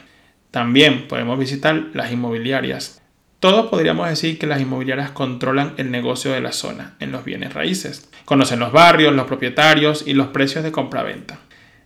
También 0.51 1.07
podemos 1.07 1.37
visitar 1.37 1.87
las 1.93 2.11
inmobiliarias 2.11 3.01
todos 3.39 3.67
podríamos 3.67 4.09
decir 4.09 4.39
que 4.39 4.47
las 4.47 4.61
inmobiliarias 4.61 5.11
controlan 5.11 5.75
el 5.77 5.91
negocio 5.91 6.31
de 6.31 6.41
la 6.41 6.51
zona 6.51 6.95
en 6.99 7.11
los 7.11 7.23
bienes 7.23 7.53
raíces. 7.53 8.09
Conocen 8.25 8.57
los 8.57 8.71
barrios, 8.71 9.13
los 9.13 9.27
propietarios 9.27 10.03
y 10.07 10.13
los 10.13 10.29
precios 10.29 10.63
de 10.63 10.71
compraventa. 10.71 11.37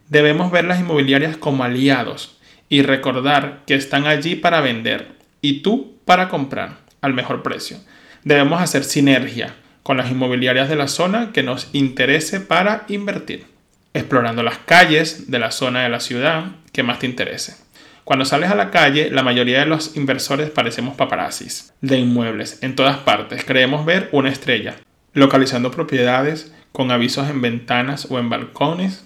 Debemos 0.08 0.50
ver 0.50 0.64
las 0.64 0.80
inmobiliarias 0.80 1.36
como 1.36 1.66
aliados 1.66 2.38
y 2.70 2.84
recordar 2.84 3.64
que 3.68 3.76
están 3.76 4.08
allí 4.08 4.36
para 4.36 4.62
vender 4.62 5.10
y 5.42 5.62
tú 5.62 5.98
para 6.06 6.30
comprar 6.30 6.78
al 7.02 7.14
mejor 7.14 7.44
precio. 7.44 7.80
Debemos 8.24 8.62
hacer 8.62 8.86
sinergia 8.86 9.54
con 9.84 9.98
las 9.98 10.10
inmobiliarias 10.10 10.70
de 10.70 10.78
la 10.78 10.88
zona 10.88 11.34
que 11.34 11.44
nos 11.44 11.68
interese 11.74 12.40
para 12.40 12.86
invertir, 12.88 13.46
explorando 13.94 14.44
las 14.44 14.58
calles 14.60 15.30
de 15.30 15.40
la 15.40 15.52
zona 15.52 15.84
de 15.84 15.90
la 15.90 16.00
ciudad 16.00 16.46
que 16.72 16.84
más 16.84 17.00
te 17.00 17.08
interese. 17.08 17.56
Cuando 18.04 18.26
sales 18.26 18.50
a 18.50 18.56
la 18.56 18.72
calle, 18.72 19.12
la 19.12 19.24
mayoría 19.24 19.60
de 19.60 19.68
los 19.68 19.96
inversores 19.96 20.50
parecemos 20.50 20.96
paparazzis 20.96 21.74
de 21.82 21.98
inmuebles. 21.98 22.62
En 22.62 22.76
todas 22.76 22.98
partes 22.98 23.46
creemos 23.46 23.86
ver 23.86 24.10
una 24.12 24.30
estrella, 24.30 24.76
localizando 25.14 25.72
propiedades 25.72 26.54
con 26.72 26.92
avisos 26.92 27.30
en 27.30 27.42
ventanas 27.42 28.08
o 28.10 28.18
en 28.18 28.30
balcones, 28.30 29.06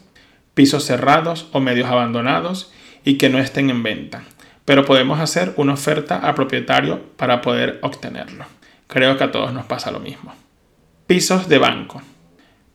pisos 0.54 0.86
cerrados 0.86 1.50
o 1.51 1.60
medios 1.60 1.89
abandonados 1.89 2.72
y 3.04 3.18
que 3.18 3.30
no 3.30 3.39
estén 3.39 3.70
en 3.70 3.84
venta. 3.84 4.24
Pero 4.63 4.86
podemos 4.86 5.20
hacer 5.20 5.54
una 5.58 5.74
oferta 5.74 6.27
a 6.27 6.34
propietario 6.34 7.04
para 7.18 7.42
poder 7.42 7.80
obtenerlo. 7.82 8.46
Creo 8.88 9.18
que 9.18 9.25
a 9.25 9.32
todos 9.32 9.54
nos 9.54 9.65
pasa 9.65 9.92
lo 9.92 10.00
mismo. 10.00 10.34
Pisos 11.06 11.48
de 11.50 11.58
banco. 11.58 12.01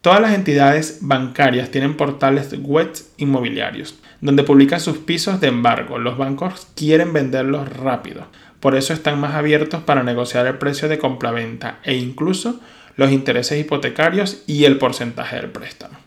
Todas 0.01 0.21
las 0.21 0.35
entidades 0.35 0.99
bancarias 1.03 1.71
tienen 1.71 1.97
portales 1.97 2.51
web 2.63 2.93
inmobiliarios 3.19 4.01
donde 4.21 4.43
publican 4.45 4.81
sus 4.81 4.99
pisos 4.99 5.41
de 5.41 5.49
embargo. 5.49 5.99
Los 5.99 6.17
bancos 6.19 6.69
quieren 6.75 7.13
venderlos 7.13 7.69
rápido, 7.69 8.27
por 8.61 8.75
eso 8.77 8.93
están 8.93 9.21
más 9.21 9.35
abiertos 9.35 9.83
para 9.83 10.03
negociar 10.03 10.47
el 10.47 10.59
precio 10.59 10.89
de 10.89 10.99
compraventa 10.99 11.79
e 11.83 11.97
incluso 11.97 12.61
los 12.97 13.13
intereses 13.13 13.59
hipotecarios 13.59 14.43
y 14.47 14.65
el 14.65 14.79
porcentaje 14.79 15.37
del 15.37 15.51
préstamo. 15.51 15.99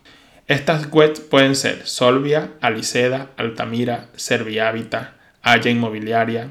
Estas 0.46 0.88
webs 0.92 1.20
pueden 1.20 1.54
ser 1.56 1.86
Solvia, 1.86 2.50
Aliceda, 2.60 3.30
Altamira, 3.36 4.08
Servihabita, 4.14 5.14
Haya 5.42 5.70
Inmobiliaria, 5.70 6.50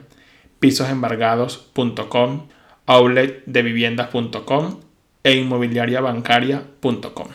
pisosembargados.com, 0.59 2.47
outletdeviviendas.com 2.85 4.79
e 5.23 5.35
inmobiliariabancaria.com. 5.35 7.27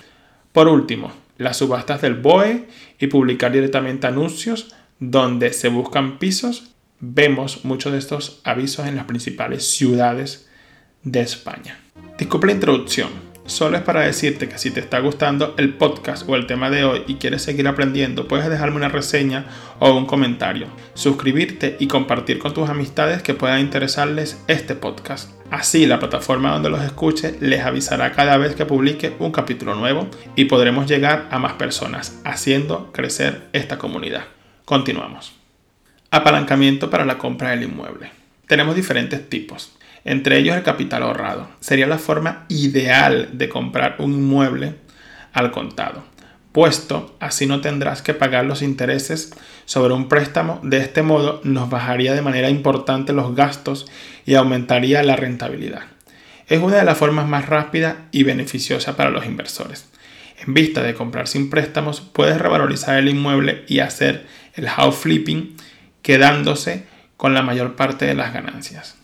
Por 0.52 0.68
último, 0.68 1.12
las 1.38 1.56
subastas 1.56 2.02
del 2.02 2.14
BOE 2.14 2.68
y 2.98 3.06
publicar 3.06 3.52
directamente 3.52 4.06
anuncios 4.06 4.74
donde 4.98 5.52
se 5.52 5.68
buscan 5.68 6.18
pisos. 6.18 6.74
Vemos 7.00 7.64
muchos 7.64 7.92
de 7.92 7.98
estos 7.98 8.40
avisos 8.44 8.86
en 8.86 8.96
las 8.96 9.04
principales 9.04 9.64
ciudades 9.70 10.48
de 11.04 11.20
España. 11.20 11.78
Disculpe 12.18 12.48
la 12.48 12.54
introducción, 12.54 13.08
solo 13.48 13.76
es 13.78 13.82
para 13.82 14.02
decirte 14.02 14.48
que 14.48 14.58
si 14.58 14.70
te 14.70 14.80
está 14.80 15.00
gustando 15.00 15.54
el 15.56 15.74
podcast 15.74 16.28
o 16.28 16.36
el 16.36 16.46
tema 16.46 16.70
de 16.70 16.84
hoy 16.84 17.02
y 17.06 17.14
quieres 17.14 17.42
seguir 17.42 17.66
aprendiendo, 17.66 18.28
puedes 18.28 18.48
dejarme 18.48 18.76
una 18.76 18.88
reseña 18.88 19.46
o 19.78 19.92
un 19.96 20.06
comentario, 20.06 20.68
suscribirte 20.94 21.76
y 21.80 21.88
compartir 21.88 22.38
con 22.38 22.54
tus 22.54 22.68
amistades 22.68 23.22
que 23.22 23.34
puedan 23.34 23.60
interesarles 23.60 24.42
este 24.48 24.74
podcast. 24.74 25.30
Así 25.50 25.86
la 25.86 25.98
plataforma 25.98 26.52
donde 26.52 26.68
los 26.68 26.84
escuche 26.84 27.36
les 27.40 27.64
avisará 27.64 28.12
cada 28.12 28.36
vez 28.36 28.54
que 28.54 28.66
publique 28.66 29.14
un 29.18 29.32
capítulo 29.32 29.74
nuevo 29.74 30.06
y 30.36 30.44
podremos 30.44 30.86
llegar 30.86 31.26
a 31.30 31.38
más 31.38 31.54
personas, 31.54 32.20
haciendo 32.24 32.92
crecer 32.92 33.48
esta 33.52 33.78
comunidad. 33.78 34.24
Continuamos. 34.66 35.32
Apalancamiento 36.10 36.90
para 36.90 37.06
la 37.06 37.16
compra 37.16 37.50
del 37.50 37.62
inmueble. 37.62 38.10
Tenemos 38.46 38.76
diferentes 38.76 39.28
tipos, 39.28 39.77
entre 40.04 40.38
ellos 40.38 40.56
el 40.56 40.62
capital 40.62 41.02
ahorrado. 41.02 41.48
Sería 41.60 41.86
la 41.86 41.98
forma 41.98 42.44
ideal 42.48 43.30
de 43.32 43.48
comprar 43.48 43.96
un 43.98 44.12
inmueble 44.12 44.74
al 45.32 45.50
contado 45.50 46.04
puesto, 46.58 47.16
así 47.20 47.46
no 47.46 47.60
tendrás 47.60 48.02
que 48.02 48.14
pagar 48.14 48.44
los 48.44 48.62
intereses 48.62 49.32
sobre 49.64 49.94
un 49.94 50.08
préstamo. 50.08 50.58
De 50.64 50.78
este 50.78 51.02
modo 51.02 51.40
nos 51.44 51.70
bajaría 51.70 52.14
de 52.14 52.20
manera 52.20 52.50
importante 52.50 53.12
los 53.12 53.36
gastos 53.36 53.86
y 54.26 54.34
aumentaría 54.34 55.04
la 55.04 55.14
rentabilidad. 55.14 55.82
Es 56.48 56.60
una 56.60 56.78
de 56.78 56.84
las 56.84 56.98
formas 56.98 57.28
más 57.28 57.46
rápidas 57.46 57.96
y 58.10 58.24
beneficiosa 58.24 58.96
para 58.96 59.10
los 59.10 59.24
inversores. 59.24 59.88
En 60.44 60.52
vista 60.52 60.82
de 60.82 60.94
comprar 60.94 61.28
sin 61.28 61.48
préstamos, 61.48 62.00
puedes 62.00 62.40
revalorizar 62.40 62.98
el 62.98 63.08
inmueble 63.08 63.64
y 63.68 63.78
hacer 63.78 64.26
el 64.54 64.68
house 64.68 64.96
flipping 64.96 65.56
quedándose 66.02 66.86
con 67.16 67.34
la 67.34 67.42
mayor 67.42 67.76
parte 67.76 68.04
de 68.04 68.14
las 68.14 68.32
ganancias. 68.32 68.96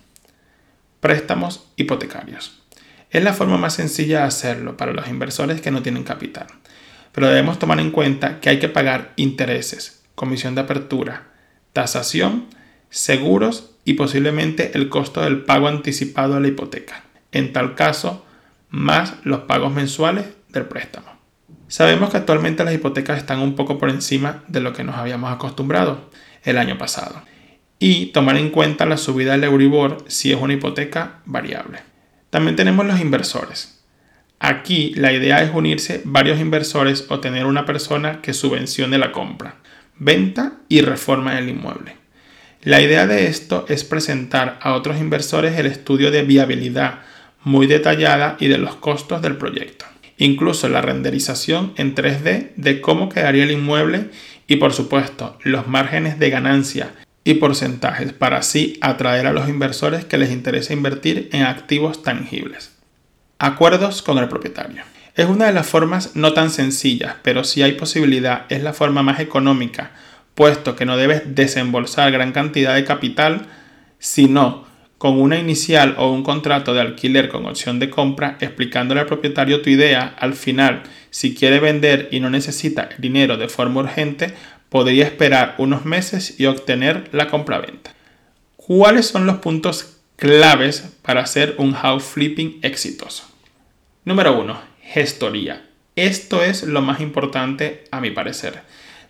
Préstamos 1.04 1.66
hipotecarios. 1.76 2.62
Es 3.11 3.23
la 3.23 3.34
forma 3.34 3.58
más 3.58 3.75
sencilla 3.75 4.20
de 4.20 4.25
hacerlo 4.25 4.78
para 4.78 4.94
los 4.94 5.06
inversores 5.06 5.61
que 5.61 5.70
no 5.70 5.82
tienen 5.82 6.02
capital 6.02 6.46
pero 7.14 7.28
debemos 7.28 7.61
tomar 7.61 7.78
en 7.78 7.92
cuenta 7.92 8.40
que 8.40 8.50
hay 8.50 8.58
que 8.58 8.68
pagar 8.68 9.12
intereses, 9.16 10.02
comisión 10.16 10.56
de 10.56 10.62
apertura, 10.62 11.28
tasación, 11.73 12.46
seguros 12.90 13.70
y 13.84 13.94
posiblemente 13.94 14.73
el 14.75 14.88
costo 14.88 15.23
del 15.23 15.44
pago 15.44 15.68
anticipado 15.68 16.34
de 16.34 16.40
la 16.40 16.49
hipoteca. 16.49 17.04
En 17.30 17.52
tal 17.52 17.76
caso, 17.76 18.26
más 18.68 19.14
los 19.23 19.40
pagos 19.42 19.73
mensuales 19.73 20.26
del 20.49 20.64
préstamo. 20.64 21.06
Sabemos 21.68 22.11
que 22.11 22.16
actualmente 22.16 22.64
las 22.64 22.75
hipotecas 22.75 23.18
están 23.18 23.38
un 23.38 23.54
poco 23.54 23.78
por 23.78 23.90
encima 23.90 24.42
de 24.49 24.61
lo 24.61 24.73
que 24.73 24.82
nos 24.82 24.96
habíamos 24.96 25.32
acostumbrado 25.32 26.11
el 26.42 26.58
año 26.58 26.78
pasado. 26.78 27.23
Y 27.86 28.06
tomar 28.06 28.38
en 28.38 28.48
cuenta 28.48 28.86
la 28.86 28.96
subida 28.96 29.32
del 29.32 29.44
Euribor 29.44 30.06
si 30.06 30.32
es 30.32 30.40
una 30.40 30.54
hipoteca 30.54 31.20
variable. 31.26 31.80
También 32.30 32.56
tenemos 32.56 32.86
los 32.86 32.98
inversores. 32.98 33.84
Aquí 34.38 34.94
la 34.94 35.12
idea 35.12 35.42
es 35.42 35.50
unirse 35.52 36.00
varios 36.06 36.40
inversores 36.40 37.04
o 37.10 37.20
tener 37.20 37.44
una 37.44 37.66
persona 37.66 38.22
que 38.22 38.32
subvencione 38.32 38.96
la 38.96 39.12
compra, 39.12 39.56
venta 39.98 40.54
y 40.70 40.80
reforma 40.80 41.34
del 41.34 41.50
inmueble. 41.50 41.98
La 42.62 42.80
idea 42.80 43.06
de 43.06 43.26
esto 43.26 43.66
es 43.68 43.84
presentar 43.84 44.58
a 44.62 44.72
otros 44.72 44.98
inversores 44.98 45.58
el 45.58 45.66
estudio 45.66 46.10
de 46.10 46.22
viabilidad 46.22 47.00
muy 47.42 47.66
detallada 47.66 48.38
y 48.40 48.48
de 48.48 48.56
los 48.56 48.76
costos 48.76 49.20
del 49.20 49.36
proyecto. 49.36 49.84
Incluso 50.16 50.70
la 50.70 50.80
renderización 50.80 51.74
en 51.76 51.94
3D 51.94 52.52
de 52.56 52.80
cómo 52.80 53.10
quedaría 53.10 53.44
el 53.44 53.50
inmueble 53.50 54.08
y 54.46 54.56
por 54.56 54.72
supuesto 54.72 55.38
los 55.42 55.68
márgenes 55.68 56.18
de 56.18 56.30
ganancia 56.30 56.94
y 57.24 57.34
porcentajes 57.34 58.12
para 58.12 58.38
así 58.38 58.78
atraer 58.82 59.26
a 59.26 59.32
los 59.32 59.48
inversores 59.48 60.04
que 60.04 60.18
les 60.18 60.30
interesa 60.30 60.74
invertir 60.74 61.30
en 61.32 61.42
activos 61.42 62.02
tangibles. 62.02 62.76
Acuerdos 63.38 64.02
con 64.02 64.18
el 64.18 64.28
propietario. 64.28 64.82
Es 65.16 65.26
una 65.26 65.46
de 65.46 65.52
las 65.52 65.66
formas 65.66 66.14
no 66.14 66.34
tan 66.34 66.50
sencillas, 66.50 67.16
pero 67.22 67.44
si 67.44 67.62
hay 67.62 67.72
posibilidad 67.72 68.46
es 68.50 68.62
la 68.62 68.72
forma 68.72 69.02
más 69.02 69.20
económica, 69.20 69.92
puesto 70.34 70.76
que 70.76 70.84
no 70.84 70.96
debes 70.96 71.34
desembolsar 71.34 72.12
gran 72.12 72.32
cantidad 72.32 72.74
de 72.74 72.84
capital, 72.84 73.46
sino 73.98 74.66
con 74.98 75.20
una 75.20 75.38
inicial 75.38 75.94
o 75.98 76.10
un 76.10 76.22
contrato 76.22 76.74
de 76.74 76.80
alquiler 76.80 77.28
con 77.28 77.46
opción 77.46 77.78
de 77.78 77.90
compra, 77.90 78.36
explicándole 78.40 79.00
al 79.00 79.06
propietario 79.06 79.62
tu 79.62 79.70
idea, 79.70 80.14
al 80.18 80.34
final, 80.34 80.82
si 81.14 81.33
quiere 81.33 81.61
vender 81.61 82.09
y 82.11 82.18
no 82.18 82.28
necesita 82.28 82.88
dinero 82.99 83.37
de 83.37 83.47
forma 83.47 83.83
urgente, 83.83 84.35
podría 84.68 85.04
esperar 85.04 85.54
unos 85.59 85.85
meses 85.85 86.40
y 86.40 86.47
obtener 86.47 87.09
la 87.12 87.28
compra-venta. 87.28 87.94
¿Cuáles 88.56 89.06
son 89.06 89.25
los 89.25 89.37
puntos 89.37 89.99
claves 90.16 90.92
para 91.02 91.21
hacer 91.21 91.54
un 91.59 91.73
house 91.73 92.02
flipping 92.02 92.59
exitoso? 92.62 93.30
Número 94.04 94.37
1. 94.37 94.61
Gestoría. 94.83 95.64
Esto 95.94 96.42
es 96.42 96.64
lo 96.64 96.83
más 96.83 97.00
importante 97.00 97.85
a 97.92 98.00
mi 98.00 98.11
parecer. 98.11 98.62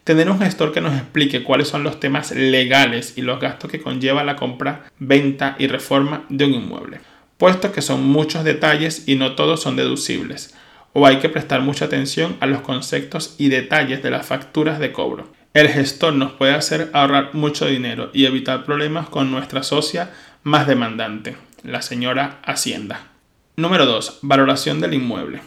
Tener 0.05 0.29
un 0.29 0.41
gestor 0.41 0.75
que 0.75 0.83
nos 0.83 0.93
explique 0.93 1.43
cuáles 1.43 1.69
son 1.69 1.85
los 1.85 2.01
temas 2.01 2.33
legales 2.33 3.15
y 3.17 3.23
los 3.23 3.41
gastos 3.41 3.71
que 3.71 3.81
conlleva 3.81 4.25
la 4.25 4.37
compra, 4.37 4.85
venta 4.99 5.57
y 5.59 5.69
reforma 5.69 6.27
de 6.29 6.45
un 6.45 6.53
inmueble, 6.53 7.01
puesto 7.39 7.73
que 7.73 7.81
son 7.81 8.05
muchos 8.05 8.45
detalles 8.45 9.05
y 9.07 9.15
no 9.15 9.35
todos 9.35 9.63
son 9.63 9.77
deducibles, 9.77 10.55
o 10.95 11.07
hay 11.07 11.19
que 11.19 11.29
prestar 11.29 11.61
mucha 11.61 11.85
atención 11.85 12.39
a 12.41 12.47
los 12.47 12.63
conceptos 12.63 13.35
y 13.37 13.51
detalles 13.51 14.03
de 14.03 14.11
las 14.11 14.25
facturas 14.25 14.79
de 14.79 14.93
cobro. 14.93 15.29
El 15.53 15.69
gestor 15.69 16.15
nos 16.15 16.33
puede 16.33 16.55
hacer 16.55 16.89
ahorrar 16.95 17.35
mucho 17.35 17.67
dinero 17.67 18.11
y 18.15 18.25
evitar 18.25 18.65
problemas 18.65 19.09
con 19.09 19.31
nuestra 19.31 19.63
socia 19.63 20.11
más 20.43 20.67
demandante, 20.67 21.37
la 21.63 21.83
señora 21.83 22.41
Hacienda. 22.45 23.09
Número 23.57 23.87
2. 23.87 24.21
Valoración 24.23 24.81
del 24.81 24.95
inmueble. 24.95 25.43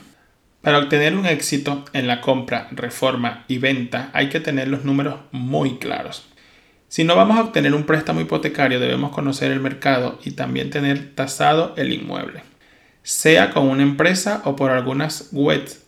Para 0.62 0.80
obtener 0.80 1.16
un 1.16 1.26
éxito 1.26 1.86
en 1.94 2.08
la 2.08 2.20
compra, 2.22 2.68
reforma 2.72 3.46
y 3.48 3.58
venta 3.58 4.10
hay 4.14 4.30
que 4.30 4.40
tener 4.40 4.68
los 4.68 4.84
números 4.84 5.20
muy 5.32 5.78
claros. 5.78 6.28
Si 6.90 7.04
no 7.04 7.16
vamos 7.16 7.38
a 7.38 7.42
obtener 7.42 7.74
un 7.74 7.84
préstamo 7.84 8.22
hipotecario 8.22 8.80
debemos 8.80 9.12
conocer 9.12 9.52
el 9.52 9.60
mercado 9.60 10.20
y 10.24 10.32
también 10.32 10.70
tener 10.70 11.14
tasado 11.16 11.74
el 11.78 11.92
inmueble, 11.92 12.44
sea 13.08 13.52
con 13.52 13.70
una 13.70 13.84
empresa 13.84 14.42
o 14.44 14.58
por 14.58 14.70
algunas 14.70 15.30
webs 15.32 15.82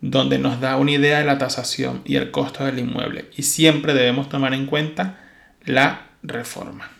donde 0.00 0.40
nos 0.40 0.60
da 0.60 0.78
una 0.78 0.90
idea 0.90 1.20
de 1.20 1.24
la 1.24 1.38
tasación 1.38 2.02
y 2.04 2.16
el 2.16 2.32
costo 2.32 2.64
del 2.64 2.80
inmueble 2.80 3.26
y 3.36 3.44
siempre 3.44 3.94
debemos 3.94 4.28
tomar 4.28 4.52
en 4.52 4.66
cuenta 4.66 5.20
la 5.64 6.08
reforma. 6.24 6.90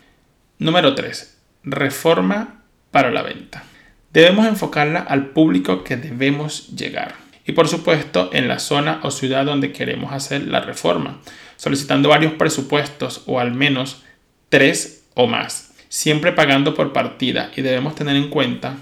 Número 0.61 0.95
3. 0.95 1.37
Reforma 1.65 2.63
para 2.93 3.11
la 3.11 3.23
venta. 3.23 3.65
Debemos 4.13 4.47
enfocarla 4.47 5.01
al 5.01 5.31
público 5.31 5.83
que 5.83 5.97
debemos 5.97 6.69
llegar. 6.77 7.17
Y 7.45 7.51
por 7.51 7.67
supuesto 7.67 8.31
en 8.33 8.47
la 8.47 8.61
zona 8.61 9.01
o 9.03 9.11
ciudad 9.11 9.47
donde 9.47 9.73
queremos 9.73 10.13
hacer 10.13 10.47
la 10.47 10.61
reforma, 10.61 11.19
solicitando 11.57 12.09
varios 12.09 12.35
presupuestos 12.35 13.25
o 13.27 13.41
al 13.41 13.51
menos 13.51 14.05
tres 14.49 15.09
o 15.15 15.27
más, 15.27 15.73
siempre 15.89 16.31
pagando 16.31 16.73
por 16.75 16.93
partida 16.93 17.51
y 17.57 17.63
debemos 17.63 17.97
tener 17.97 18.15
en 18.15 18.31
cuenta 18.31 18.77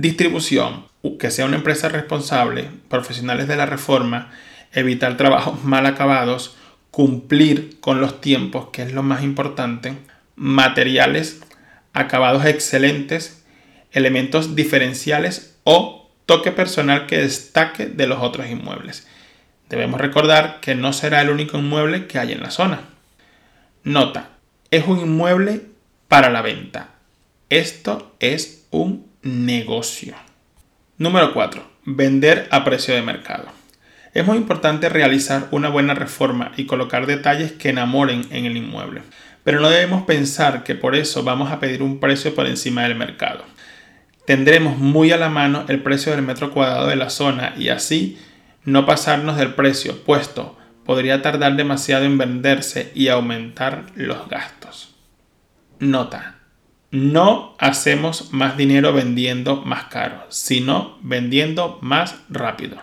distribución, 0.00 0.84
que 1.18 1.30
sea 1.30 1.46
una 1.46 1.56
empresa 1.56 1.88
responsable, 1.88 2.68
profesionales 2.88 3.48
de 3.48 3.56
la 3.56 3.66
reforma, 3.66 4.30
evitar 4.72 5.16
trabajos 5.16 5.64
mal 5.64 5.86
acabados, 5.86 6.56
cumplir 6.90 7.80
con 7.80 8.00
los 8.00 8.20
tiempos, 8.20 8.68
que 8.72 8.82
es 8.82 8.92
lo 8.92 9.02
más 9.02 9.22
importante, 9.22 9.94
materiales 10.34 11.40
acabados 11.94 12.44
excelentes 12.44 13.44
elementos 13.90 14.54
diferenciales 14.54 15.56
o 15.64 16.10
toque 16.26 16.52
personal 16.52 17.06
que 17.06 17.18
destaque 17.18 17.86
de 17.86 18.06
los 18.06 18.20
otros 18.20 18.48
inmuebles. 18.50 19.06
Debemos 19.70 20.00
recordar 20.00 20.60
que 20.60 20.74
no 20.74 20.92
será 20.92 21.22
el 21.22 21.30
único 21.30 21.56
inmueble 21.56 22.06
que 22.06 22.18
hay 22.18 22.32
en 22.32 22.42
la 22.42 22.50
zona. 22.50 22.80
Nota, 23.82 24.30
es 24.70 24.86
un 24.86 25.00
inmueble 25.00 25.62
para 26.08 26.28
la 26.28 26.42
venta. 26.42 26.90
Esto 27.48 28.14
es 28.20 28.66
un 28.70 29.06
negocio. 29.26 30.14
Número 30.98 31.32
4. 31.32 31.62
Vender 31.84 32.48
a 32.50 32.64
precio 32.64 32.94
de 32.94 33.02
mercado. 33.02 33.48
Es 34.14 34.26
muy 34.26 34.36
importante 34.36 34.88
realizar 34.88 35.48
una 35.50 35.68
buena 35.68 35.94
reforma 35.94 36.52
y 36.56 36.66
colocar 36.66 37.06
detalles 37.06 37.52
que 37.52 37.68
enamoren 37.68 38.26
en 38.30 38.46
el 38.46 38.56
inmueble, 38.56 39.02
pero 39.44 39.60
no 39.60 39.68
debemos 39.68 40.04
pensar 40.04 40.64
que 40.64 40.74
por 40.74 40.96
eso 40.96 41.22
vamos 41.22 41.52
a 41.52 41.60
pedir 41.60 41.82
un 41.82 42.00
precio 42.00 42.34
por 42.34 42.46
encima 42.46 42.84
del 42.84 42.94
mercado 42.94 43.44
tendremos 44.26 44.76
muy 44.76 45.12
a 45.12 45.16
la 45.16 45.30
mano 45.30 45.64
el 45.68 45.82
precio 45.82 46.12
del 46.12 46.22
metro 46.22 46.50
cuadrado 46.50 46.88
de 46.88 46.96
la 46.96 47.08
zona 47.08 47.54
y 47.56 47.70
así 47.70 48.18
no 48.64 48.84
pasarnos 48.84 49.36
del 49.38 49.54
precio, 49.54 50.04
puesto 50.04 50.58
podría 50.84 51.22
tardar 51.22 51.56
demasiado 51.56 52.04
en 52.04 52.18
venderse 52.18 52.92
y 52.94 53.08
aumentar 53.08 53.86
los 53.94 54.28
gastos. 54.28 54.94
Nota. 55.78 56.35
No 56.90 57.56
hacemos 57.58 58.32
más 58.32 58.56
dinero 58.56 58.92
vendiendo 58.92 59.62
más 59.62 59.84
caro, 59.84 60.24
sino 60.28 60.98
vendiendo 61.02 61.78
más 61.82 62.16
rápido. 62.28 62.78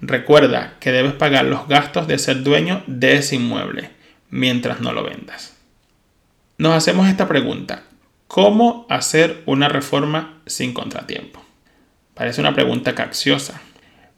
Recuerda 0.00 0.74
que 0.80 0.92
debes 0.92 1.12
pagar 1.12 1.44
los 1.44 1.68
gastos 1.68 2.06
de 2.06 2.18
ser 2.18 2.42
dueño 2.42 2.82
de 2.86 3.16
ese 3.16 3.36
inmueble 3.36 3.90
mientras 4.30 4.80
no 4.80 4.92
lo 4.92 5.04
vendas. 5.04 5.56
Nos 6.58 6.74
hacemos 6.74 7.08
esta 7.08 7.28
pregunta. 7.28 7.84
¿Cómo 8.26 8.86
hacer 8.88 9.42
una 9.46 9.68
reforma 9.68 10.40
sin 10.46 10.72
contratiempo? 10.72 11.44
Parece 12.14 12.40
una 12.40 12.54
pregunta 12.54 12.94
capciosa, 12.94 13.60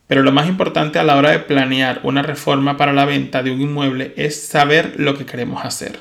pero 0.06 0.22
lo 0.22 0.32
más 0.32 0.48
importante 0.48 0.98
a 0.98 1.04
la 1.04 1.16
hora 1.16 1.30
de 1.30 1.40
planear 1.40 2.00
una 2.02 2.22
reforma 2.22 2.76
para 2.76 2.92
la 2.92 3.04
venta 3.04 3.42
de 3.42 3.50
un 3.50 3.60
inmueble 3.60 4.14
es 4.16 4.46
saber 4.46 4.94
lo 4.98 5.16
que 5.18 5.26
queremos 5.26 5.64
hacer 5.64 5.98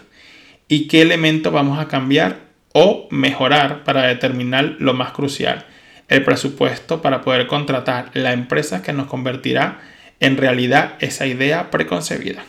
y 0.68 0.88
qué 0.88 1.02
elementos 1.02 1.52
vamos 1.52 1.80
a 1.80 1.88
cambiar 1.88 2.45
o 2.78 3.08
mejorar 3.10 3.86
para 3.86 4.06
determinar 4.06 4.76
lo 4.80 4.94
más 4.94 5.14
crucial, 5.14 5.66
el 6.10 6.26
presupuesto 6.26 7.02
para 7.02 7.22
poder 7.22 7.48
contratar 7.48 8.12
la 8.14 8.34
empresa 8.34 8.82
que 8.82 8.92
nos 8.92 9.08
convertirá 9.08 9.80
en 10.20 10.36
realidad 10.36 10.96
esa 11.00 11.26
idea 11.26 11.72
preconcebida. 11.72 12.44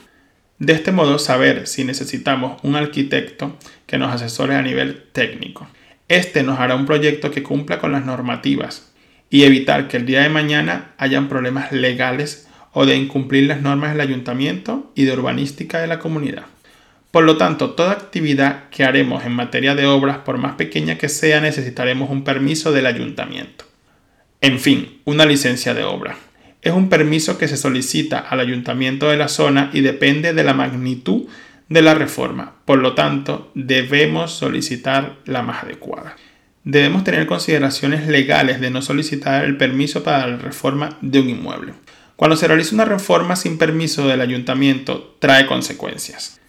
De 0.59 0.73
este 0.73 0.91
modo, 0.91 1.21
saber 1.21 1.69
si 1.69 1.85
necesitamos 1.85 2.59
un 2.65 2.75
arquitecto 2.75 3.57
que 3.87 3.99
nos 3.99 4.13
asesore 4.13 4.57
a 4.57 4.63
nivel 4.63 5.05
técnico. 5.13 5.69
Este 6.09 6.43
nos 6.43 6.59
hará 6.59 6.75
un 6.75 6.87
proyecto 6.87 7.31
que 7.31 7.45
cumpla 7.45 7.79
con 7.79 7.93
las 7.93 8.05
normativas 8.05 8.93
y 9.31 9.45
evitar 9.45 9.87
que 9.87 9.97
el 9.97 10.07
día 10.07 10.23
de 10.23 10.29
mañana 10.29 10.91
hayan 10.99 11.29
problemas 11.29 11.71
legales 11.71 12.49
o 12.73 12.85
de 12.85 12.97
incumplir 12.97 13.47
las 13.47 13.63
normas 13.63 13.93
del 13.93 14.01
ayuntamiento 14.01 14.91
y 14.97 15.05
de 15.05 15.13
urbanística 15.13 15.81
de 15.81 15.87
la 15.87 16.01
comunidad. 16.01 16.47
Por 17.17 17.25
lo 17.25 17.39
tanto, 17.39 17.71
toda 17.71 17.93
actividad 17.93 18.69
que 18.69 18.85
haremos 18.85 19.25
en 19.25 19.33
materia 19.33 19.75
de 19.75 19.87
obras, 19.87 20.19
por 20.19 20.37
más 20.37 20.57
pequeña 20.57 20.99
que 20.99 21.09
sea, 21.09 21.41
necesitaremos 21.41 22.11
un 22.11 22.25
permiso 22.25 22.73
del 22.73 22.85
ayuntamiento. 22.85 23.65
En 24.43 24.61
fin, 24.61 25.01
una 25.07 25.25
licencia 25.25 25.73
de 25.73 25.83
obra 25.83 26.19
es 26.61 26.75
un 26.75 26.91
permiso 26.91 27.39
que 27.39 27.49
se 27.49 27.57
solicita 27.57 28.19
al 28.19 28.41
ayuntamiento 28.41 29.09
de 29.09 29.17
la 29.17 29.29
zona 29.29 29.71
y 29.73 29.81
depende 29.81 30.35
de 30.35 30.45
la 30.45 30.53
magnitud 30.53 31.23
de 31.71 31.81
la 31.81 31.95
reforma. 31.95 32.57
Por 32.67 32.81
lo 32.81 32.93
tanto, 32.93 33.51
debemos 33.55 34.33
solicitar 34.33 35.17
la 35.25 35.41
más 35.41 35.65
adecuada. 35.65 36.17
Debemos 36.65 37.03
tener 37.03 37.25
consideraciones 37.25 38.07
legales 38.09 38.61
de 38.61 38.69
no 38.69 38.83
solicitar 38.83 39.47
el 39.47 39.57
permiso 39.57 40.03
para 40.03 40.27
la 40.27 40.37
reforma 40.37 40.99
de 41.01 41.21
un 41.21 41.31
inmueble. 41.31 41.73
Cuando 42.15 42.37
se 42.37 42.47
realiza 42.47 42.75
una 42.75 42.85
reforma 42.85 43.37
sin 43.37 43.57
permiso 43.57 44.07
del 44.07 44.21
ayuntamiento, 44.21 45.17
trae 45.19 45.47
consecuencias. 45.47 46.41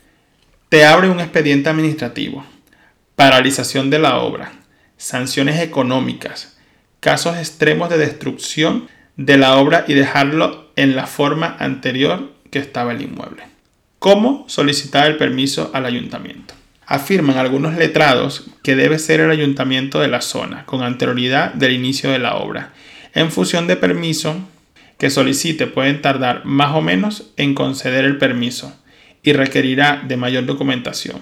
Te 0.70 0.84
abre 0.84 1.10
un 1.10 1.22
expediente 1.22 1.70
administrativo, 1.70 2.46
paralización 3.16 3.90
de 3.90 4.00
la 4.00 4.18
obra, 4.18 4.52
sanciones 4.98 5.62
económicas, 5.62 6.58
casos 7.00 7.38
extremos 7.38 7.90
de 7.90 7.98
destrucción 7.98 8.90
de 9.16 9.38
la 9.38 9.56
obra 9.56 9.86
y 9.88 9.94
dejarlo 9.94 10.70
en 10.76 10.98
la 10.98 11.08
forma 11.08 11.56
anterior 11.58 12.34
que 12.52 12.60
estaba 12.60 12.92
el 12.92 13.02
inmueble. 13.02 13.44
¿Cómo 14.00 14.44
solicitar 14.50 15.08
el 15.08 15.16
permiso 15.16 15.72
al 15.74 15.86
ayuntamiento? 15.86 16.54
Afirman 16.86 17.38
algunos 17.38 17.76
letrados 17.76 18.50
que 18.62 18.76
debe 18.76 19.00
ser 19.00 19.22
el 19.22 19.32
ayuntamiento 19.32 20.02
de 20.02 20.10
la 20.10 20.20
zona 20.20 20.66
con 20.66 20.84
anterioridad 20.84 21.54
del 21.54 21.72
inicio 21.72 22.12
de 22.12 22.20
la 22.20 22.36
obra. 22.36 22.74
En 23.14 23.32
función 23.32 23.68
de 23.68 23.78
permiso 23.78 24.36
que 24.98 25.12
solicite 25.12 25.66
pueden 25.66 26.02
tardar 26.02 26.44
más 26.44 26.76
o 26.76 26.82
menos 26.82 27.32
en 27.38 27.56
conceder 27.56 28.04
el 28.04 28.18
permiso 28.18 28.78
y 29.28 29.34
requerirá 29.34 30.06
de 30.08 30.16
mayor 30.16 30.46
documentación. 30.46 31.18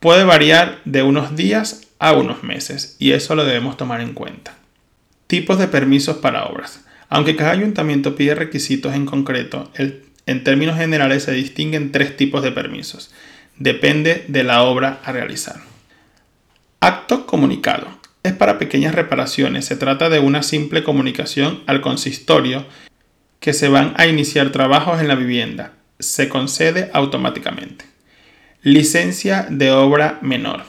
Puede 0.00 0.24
variar 0.24 0.80
de 0.84 1.04
unos 1.04 1.36
días 1.36 1.82
a 2.00 2.12
unos 2.12 2.42
meses 2.42 2.96
y 2.98 3.12
eso 3.12 3.36
lo 3.36 3.44
debemos 3.44 3.76
tomar 3.76 4.00
en 4.00 4.14
cuenta. 4.14 4.56
Tipos 5.28 5.56
de 5.60 5.68
permisos 5.68 6.16
para 6.16 6.46
obras. 6.46 6.84
Aunque 7.08 7.36
cada 7.36 7.52
ayuntamiento 7.52 8.16
pide 8.16 8.34
requisitos 8.34 8.96
en 8.96 9.06
concreto, 9.06 9.70
en 10.26 10.42
términos 10.42 10.76
generales 10.76 11.22
se 11.22 11.30
distinguen 11.30 11.92
tres 11.92 12.16
tipos 12.16 12.42
de 12.42 12.50
permisos. 12.50 13.12
Depende 13.56 14.24
de 14.26 14.42
la 14.42 14.64
obra 14.64 14.98
a 15.04 15.12
realizar. 15.12 15.60
Acto 16.80 17.26
comunicado. 17.26 17.86
Es 18.24 18.32
para 18.32 18.58
pequeñas 18.58 18.96
reparaciones. 18.96 19.66
Se 19.66 19.76
trata 19.76 20.08
de 20.08 20.18
una 20.18 20.42
simple 20.42 20.82
comunicación 20.82 21.62
al 21.68 21.80
consistorio 21.80 22.66
que 23.38 23.52
se 23.52 23.68
van 23.68 23.94
a 23.98 24.08
iniciar 24.08 24.50
trabajos 24.50 25.00
en 25.00 25.06
la 25.06 25.14
vivienda. 25.14 25.75
Se 25.98 26.28
concede 26.28 26.90
automáticamente. 26.92 27.84
Licencia 28.62 29.46
de 29.48 29.70
obra 29.70 30.18
menor. 30.22 30.64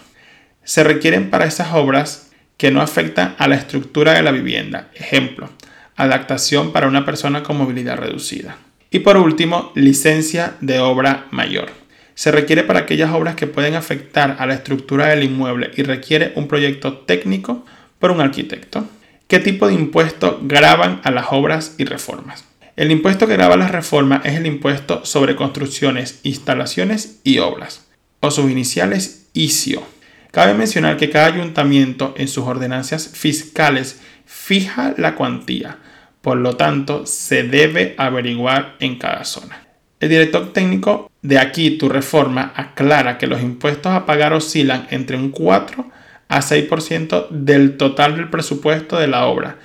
Se 0.64 0.84
requieren 0.84 1.30
para 1.30 1.46
esas 1.46 1.74
obras 1.74 2.32
que 2.58 2.72
no 2.72 2.82
afectan 2.82 3.36
a 3.38 3.48
la 3.48 3.56
estructura 3.56 4.14
de 4.14 4.24
la 4.24 4.32
vivienda. 4.32 4.90
Ejemplo, 4.96 5.50
adaptación 5.96 6.72
para 6.72 6.88
una 6.88 7.06
persona 7.06 7.44
con 7.44 7.58
movilidad 7.58 7.98
reducida. 7.98 8.58
Y 8.90 9.00
por 9.00 9.18
último, 9.18 9.72
licencia 9.76 10.56
de 10.62 10.80
obra 10.80 11.28
mayor. 11.32 11.72
Se 12.16 12.32
requiere 12.32 12.64
para 12.64 12.80
aquellas 12.80 13.12
obras 13.12 13.36
que 13.36 13.48
pueden 13.48 13.76
afectar 13.76 14.38
a 14.40 14.46
la 14.46 14.56
estructura 14.56 15.08
del 15.08 15.24
inmueble 15.24 15.72
y 15.76 15.84
requiere 15.84 16.32
un 16.36 16.48
proyecto 16.48 17.00
técnico 17.00 17.66
por 18.00 18.12
un 18.12 18.22
arquitecto. 18.22 18.88
¿Qué 19.28 19.40
tipo 19.40 19.68
de 19.68 19.74
impuesto 19.74 20.40
graban 20.42 21.02
a 21.04 21.12
las 21.12 21.28
obras 21.32 21.76
y 21.78 21.86
reformas? 21.86 22.46
El 22.78 22.92
impuesto 22.92 23.26
que 23.26 23.34
graba 23.34 23.58
las 23.58 23.72
reformas 23.72 24.24
es 24.24 24.36
el 24.36 24.46
impuesto 24.46 25.04
sobre 25.04 25.36
construcciones, 25.36 26.20
instalaciones 26.22 27.20
y 27.24 27.40
obras, 27.40 27.88
o 28.20 28.30
sus 28.30 28.52
iniciales 28.52 29.30
ICIO. 29.34 29.82
Cabe 30.30 30.54
mencionar 30.54 30.96
que 30.98 31.10
cada 31.10 31.26
ayuntamiento 31.26 32.14
en 32.18 32.28
sus 32.28 32.46
ordenanzas 32.46 33.08
fiscales 33.08 34.00
fija 34.26 34.94
la 34.96 35.16
cuantía, 35.16 35.80
por 36.22 36.38
lo 36.38 36.56
tanto 36.56 37.08
se 37.08 37.42
debe 37.42 37.96
averiguar 37.98 38.76
en 38.80 39.00
cada 39.00 39.26
zona. 39.26 39.66
El 40.00 40.10
director 40.10 40.54
técnico 40.54 41.10
de 41.24 41.40
aquí 41.40 41.80
tu 41.80 41.90
reforma 41.90 42.54
aclara 42.56 43.18
que 43.18 43.26
los 43.26 43.42
impuestos 43.42 43.92
a 43.92 44.06
pagar 44.06 44.34
oscilan 44.34 44.86
entre 44.92 45.18
un 45.18 45.32
4 45.32 45.90
a 46.28 46.42
6% 46.42 47.30
del 47.32 47.76
total 47.76 48.18
del 48.18 48.30
presupuesto 48.30 49.00
de 49.00 49.08
la 49.08 49.26
obra 49.26 49.58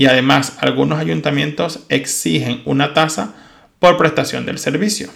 y 0.00 0.06
además 0.06 0.56
algunos 0.60 0.98
ayuntamientos 0.98 1.80
exigen 1.90 2.62
una 2.64 2.94
tasa 2.94 3.34
por 3.78 3.98
prestación 3.98 4.46
del 4.46 4.56
servicio. 4.56 5.10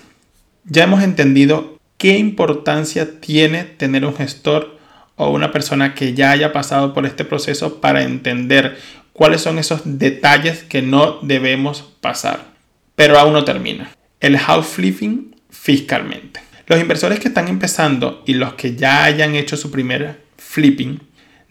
Ya 0.66 0.84
hemos 0.84 1.02
entendido 1.02 1.78
qué 1.96 2.18
importancia 2.18 3.18
tiene 3.18 3.64
tener 3.64 4.04
un 4.04 4.14
gestor 4.14 4.78
o 5.16 5.30
una 5.30 5.52
persona 5.52 5.94
que 5.94 6.12
ya 6.12 6.32
haya 6.32 6.52
pasado 6.52 6.92
por 6.92 7.06
este 7.06 7.24
proceso 7.24 7.80
para 7.80 8.02
entender 8.02 8.78
cuáles 9.14 9.40
son 9.40 9.58
esos 9.58 9.80
detalles 9.86 10.64
que 10.64 10.82
no 10.82 11.18
debemos 11.22 11.80
pasar. 12.02 12.44
Pero 12.94 13.18
aún 13.18 13.32
no 13.32 13.42
termina. 13.42 13.90
El 14.20 14.36
house 14.36 14.66
flipping 14.66 15.34
fiscalmente. 15.48 16.40
Los 16.66 16.78
inversores 16.78 17.20
que 17.20 17.28
están 17.28 17.48
empezando 17.48 18.22
y 18.26 18.34
los 18.34 18.52
que 18.52 18.76
ya 18.76 19.04
hayan 19.04 19.34
hecho 19.34 19.56
su 19.56 19.70
primer 19.70 20.20
flipping, 20.36 21.00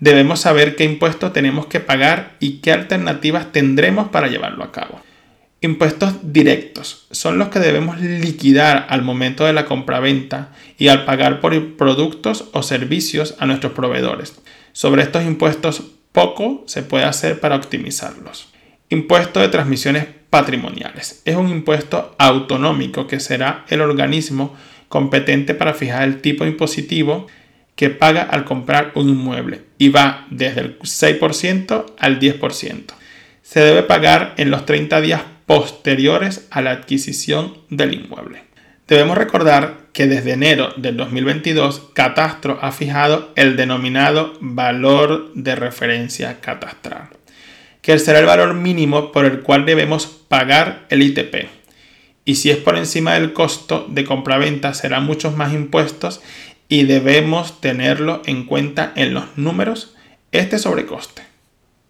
debemos 0.03 0.41
saber 0.41 0.75
qué 0.75 0.83
impuestos 0.83 1.31
tenemos 1.31 1.67
que 1.67 1.79
pagar 1.79 2.35
y 2.41 2.57
qué 2.57 2.73
alternativas 2.73 3.53
tendremos 3.53 4.09
para 4.09 4.27
llevarlo 4.27 4.65
a 4.65 4.71
cabo. 4.73 5.01
Impuestos 5.61 6.15
directos 6.33 7.07
son 7.11 7.39
los 7.39 7.47
que 7.47 7.59
debemos 7.59 8.01
liquidar 8.01 8.85
al 8.89 9.01
momento 9.01 9.45
de 9.45 9.53
la 9.53 9.63
compraventa 9.63 10.51
y 10.77 10.89
al 10.89 11.05
pagar 11.05 11.39
por 11.39 11.77
productos 11.77 12.49
o 12.51 12.63
servicios 12.63 13.35
a 13.39 13.45
nuestros 13.45 13.71
proveedores. 13.71 14.35
Sobre 14.73 15.03
estos 15.03 15.23
impuestos 15.23 15.83
poco 16.11 16.65
se 16.67 16.83
puede 16.83 17.05
hacer 17.05 17.39
para 17.39 17.55
optimizarlos. 17.55 18.49
Impuesto 18.89 19.39
de 19.39 19.47
transmisiones 19.47 20.07
patrimoniales. 20.29 21.21
Es 21.23 21.37
un 21.37 21.47
impuesto 21.47 22.13
autonómico 22.17 23.07
que 23.07 23.21
será 23.21 23.63
el 23.69 23.79
organismo 23.79 24.53
competente 24.89 25.53
para 25.53 25.73
fijar 25.73 26.03
el 26.03 26.19
tipo 26.19 26.45
impositivo 26.45 27.27
que 27.75 27.89
paga 27.89 28.23
al 28.23 28.45
comprar 28.45 28.91
un 28.95 29.09
inmueble 29.09 29.61
y 29.77 29.89
va 29.89 30.27
desde 30.29 30.61
el 30.61 30.79
6% 30.79 31.85
al 31.97 32.19
10%. 32.19 32.83
Se 33.41 33.59
debe 33.59 33.83
pagar 33.83 34.33
en 34.37 34.51
los 34.51 34.65
30 34.65 35.01
días 35.01 35.21
posteriores 35.45 36.47
a 36.51 36.61
la 36.61 36.71
adquisición 36.71 37.57
del 37.69 37.93
inmueble. 37.93 38.43
Debemos 38.87 39.17
recordar 39.17 39.77
que 39.93 40.07
desde 40.07 40.33
enero 40.33 40.73
del 40.75 40.97
2022 40.97 41.91
Catastro 41.93 42.59
ha 42.61 42.71
fijado 42.71 43.31
el 43.35 43.55
denominado 43.55 44.33
valor 44.41 45.31
de 45.35 45.55
referencia 45.55 46.41
catastral, 46.41 47.09
que 47.81 47.97
será 47.99 48.19
el 48.19 48.25
valor 48.25 48.53
mínimo 48.55 49.11
por 49.11 49.25
el 49.25 49.41
cual 49.41 49.65
debemos 49.65 50.07
pagar 50.07 50.85
el 50.89 51.01
ITP. 51.01 51.47
Y 52.25 52.35
si 52.35 52.49
es 52.51 52.57
por 52.57 52.77
encima 52.77 53.13
del 53.13 53.33
costo 53.33 53.85
de 53.89 54.05
compraventa 54.05 54.73
serán 54.73 55.05
muchos 55.05 55.35
más 55.35 55.53
impuestos 55.53 56.21
y 56.67 56.83
debemos 56.83 57.61
tenerlo 57.61 58.21
en 58.25 58.45
cuenta 58.45 58.93
en 58.95 59.13
los 59.13 59.37
números 59.37 59.95
este 60.31 60.57
sobrecoste. 60.57 61.23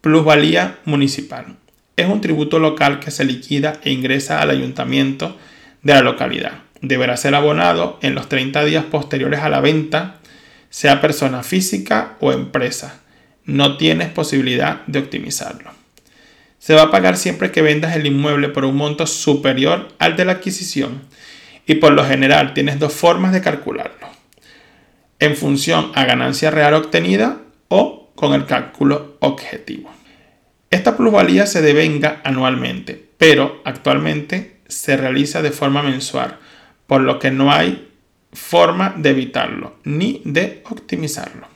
Plusvalía 0.02 0.80
municipal. 0.86 1.56
Es 1.96 2.08
un 2.08 2.22
tributo 2.22 2.60
local 2.60 3.00
que 3.00 3.12
se 3.12 3.24
liquida 3.24 3.80
e 3.84 3.92
ingresa 3.92 4.42
al 4.42 4.50
ayuntamiento 4.50 5.38
de 5.84 5.94
la 5.94 6.02
localidad. 6.02 6.64
Deberá 6.82 7.16
ser 7.16 7.36
abonado 7.36 8.00
en 8.02 8.16
los 8.16 8.28
30 8.28 8.66
días 8.66 8.84
posteriores 8.86 9.42
a 9.42 9.50
la 9.50 9.62
venta, 9.62 10.20
sea 10.70 11.00
persona 11.00 11.44
física 11.44 12.18
o 12.20 12.32
empresa. 12.34 13.02
No 13.46 13.78
tienes 13.78 14.10
posibilidad 14.10 14.82
de 14.88 15.00
optimizarlo. 15.00 15.72
Se 16.60 16.74
va 16.74 16.84
a 16.84 16.92
pagar 16.92 17.16
siempre 17.16 17.52
que 17.52 17.62
vendas 17.62 17.96
el 17.96 18.06
inmueble 18.06 18.50
por 18.50 18.66
un 18.66 18.76
monto 18.76 19.06
superior 19.06 19.90
al 20.00 20.18
de 20.18 20.26
la 20.26 20.34
adquisición 20.34 21.04
y 21.68 21.76
por 21.76 21.94
lo 21.94 22.06
general 22.06 22.54
tienes 22.54 22.80
dos 22.80 22.94
formas 22.94 23.32
de 23.34 23.42
calcularlo 23.42 24.23
en 25.20 25.36
función 25.36 25.92
a 25.96 26.06
ganancia 26.06 26.52
real 26.52 26.74
obtenida 26.74 27.38
o 27.70 28.12
con 28.16 28.34
el 28.34 28.46
cálculo 28.46 29.18
objetivo. 29.20 29.90
Esta 30.70 30.98
plusvalía 30.98 31.46
se 31.46 31.62
devenga 31.62 32.22
anualmente, 32.24 33.10
pero 33.18 33.62
actualmente 33.64 34.58
se 34.68 34.98
realiza 34.98 35.42
de 35.42 35.52
forma 35.52 35.84
mensual, 35.84 36.40
por 36.88 37.02
lo 37.02 37.20
que 37.20 37.32
no 37.32 37.52
hay 37.52 37.90
forma 38.34 38.94
de 38.98 39.12
evitarlo 39.12 39.76
ni 39.84 40.22
de 40.26 40.64
optimizarlo. 40.70 41.48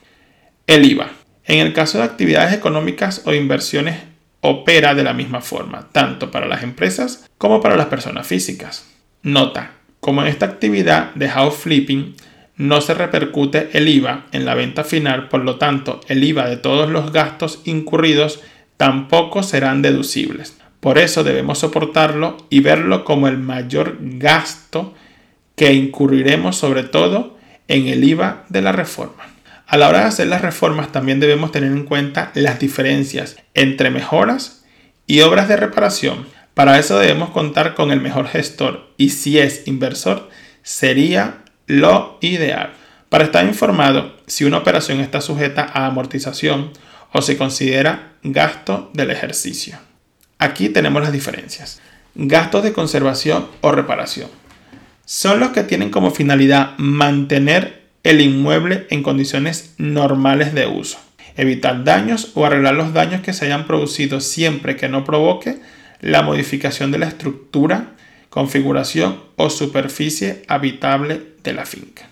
El 0.66 0.84
IVA. 0.84 1.10
En 1.44 1.60
el 1.60 1.72
caso 1.72 1.98
de 1.98 2.04
actividades 2.04 2.52
económicas 2.52 3.22
o 3.24 3.32
inversiones 3.32 3.96
opera 4.40 4.94
de 4.94 5.02
la 5.02 5.14
misma 5.14 5.40
forma, 5.40 5.88
tanto 5.92 6.30
para 6.30 6.46
las 6.46 6.62
empresas 6.62 7.26
como 7.38 7.60
para 7.60 7.76
las 7.76 7.86
personas 7.86 8.26
físicas. 8.26 8.86
Nota, 9.22 9.72
como 10.00 10.22
en 10.22 10.28
esta 10.28 10.46
actividad 10.46 11.14
de 11.14 11.28
house 11.28 11.56
flipping 11.56 12.14
no 12.58 12.80
se 12.80 12.92
repercute 12.92 13.70
el 13.72 13.88
IVA 13.88 14.26
en 14.32 14.44
la 14.44 14.54
venta 14.54 14.84
final, 14.84 15.28
por 15.28 15.44
lo 15.44 15.56
tanto 15.56 16.00
el 16.08 16.22
IVA 16.22 16.48
de 16.48 16.56
todos 16.56 16.90
los 16.90 17.12
gastos 17.12 17.62
incurridos 17.64 18.40
tampoco 18.76 19.42
serán 19.42 19.80
deducibles. 19.80 20.56
Por 20.80 20.98
eso 20.98 21.24
debemos 21.24 21.58
soportarlo 21.58 22.36
y 22.50 22.60
verlo 22.60 23.04
como 23.04 23.28
el 23.28 23.38
mayor 23.38 23.96
gasto 24.00 24.94
que 25.56 25.72
incurriremos 25.72 26.56
sobre 26.56 26.82
todo 26.82 27.36
en 27.68 27.86
el 27.86 28.04
IVA 28.04 28.44
de 28.48 28.62
la 28.62 28.72
reforma. 28.72 29.24
A 29.66 29.76
la 29.76 29.88
hora 29.88 30.00
de 30.00 30.06
hacer 30.06 30.28
las 30.28 30.42
reformas 30.42 30.92
también 30.92 31.20
debemos 31.20 31.52
tener 31.52 31.70
en 31.72 31.84
cuenta 31.84 32.30
las 32.34 32.58
diferencias 32.58 33.36
entre 33.54 33.90
mejoras 33.90 34.64
y 35.06 35.20
obras 35.20 35.48
de 35.48 35.56
reparación. 35.56 36.26
Para 36.54 36.78
eso 36.78 36.98
debemos 36.98 37.30
contar 37.30 37.74
con 37.74 37.92
el 37.92 38.00
mejor 38.00 38.26
gestor 38.28 38.88
y 38.96 39.10
si 39.10 39.38
es 39.38 39.66
inversor 39.66 40.28
sería 40.62 41.42
lo 41.68 42.18
ideal. 42.20 42.72
Para 43.08 43.24
estar 43.24 43.46
informado 43.46 44.16
si 44.26 44.44
una 44.44 44.58
operación 44.58 45.00
está 45.00 45.20
sujeta 45.20 45.70
a 45.72 45.86
amortización 45.86 46.72
o 47.12 47.22
se 47.22 47.36
considera 47.38 48.14
gasto 48.22 48.90
del 48.92 49.10
ejercicio. 49.10 49.78
Aquí 50.38 50.68
tenemos 50.68 51.02
las 51.02 51.12
diferencias. 51.12 51.80
Gastos 52.14 52.64
de 52.64 52.72
conservación 52.72 53.46
o 53.60 53.70
reparación. 53.70 54.28
Son 55.04 55.40
los 55.40 55.50
que 55.50 55.62
tienen 55.62 55.90
como 55.90 56.10
finalidad 56.10 56.76
mantener 56.78 57.82
el 58.02 58.20
inmueble 58.20 58.86
en 58.90 59.02
condiciones 59.02 59.74
normales 59.78 60.54
de 60.54 60.66
uso, 60.66 60.98
evitar 61.36 61.84
daños 61.84 62.32
o 62.34 62.44
arreglar 62.44 62.74
los 62.74 62.92
daños 62.92 63.22
que 63.22 63.32
se 63.32 63.46
hayan 63.46 63.66
producido 63.66 64.20
siempre 64.20 64.76
que 64.76 64.88
no 64.88 65.04
provoque 65.04 65.60
la 66.00 66.22
modificación 66.22 66.90
de 66.90 66.98
la 66.98 67.08
estructura 67.08 67.94
configuración 68.30 69.22
o 69.36 69.50
superficie 69.50 70.42
habitable 70.48 71.34
de 71.42 71.52
la 71.52 71.66
finca. 71.66 72.08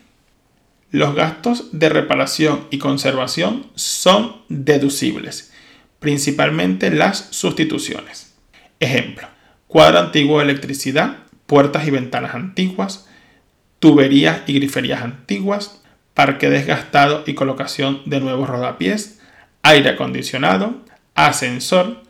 Los 0.90 1.14
gastos 1.14 1.78
de 1.78 1.88
reparación 1.88 2.66
y 2.70 2.78
conservación 2.78 3.66
son 3.74 4.36
deducibles, 4.48 5.52
principalmente 5.98 6.90
las 6.90 7.28
sustituciones. 7.30 8.34
Ejemplo, 8.80 9.28
cuadro 9.66 9.98
antiguo 9.98 10.38
de 10.38 10.44
electricidad, 10.44 11.18
puertas 11.46 11.86
y 11.86 11.90
ventanas 11.90 12.34
antiguas, 12.34 13.06
tuberías 13.78 14.42
y 14.46 14.54
griferías 14.54 15.02
antiguas, 15.02 15.82
parque 16.14 16.48
desgastado 16.48 17.24
y 17.26 17.34
colocación 17.34 18.02
de 18.06 18.20
nuevos 18.20 18.48
rodapiés, 18.48 19.20
aire 19.62 19.90
acondicionado, 19.90 20.82
ascensor, 21.14 22.02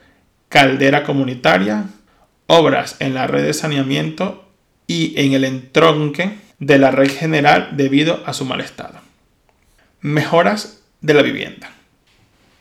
caldera 0.49 1.03
comunitaria, 1.03 1.87
obras 2.47 2.97
en 3.01 3.15
la 3.15 3.27
red 3.27 3.45
de 3.45 3.55
saneamiento 3.55 4.49
y 4.87 5.15
en 5.21 5.33
el 5.33 5.45
entronque 5.45 6.39
de 6.59 6.79
la 6.79 6.91
red 6.91 7.11
general 7.11 7.71
debido 7.77 8.23
a 8.27 8.33
su 8.33 8.45
mal 8.45 8.61
estado. 8.61 9.01
Mejoras 10.01 10.83
de 11.01 11.15
la 11.15 11.23
vivienda. 11.23 11.71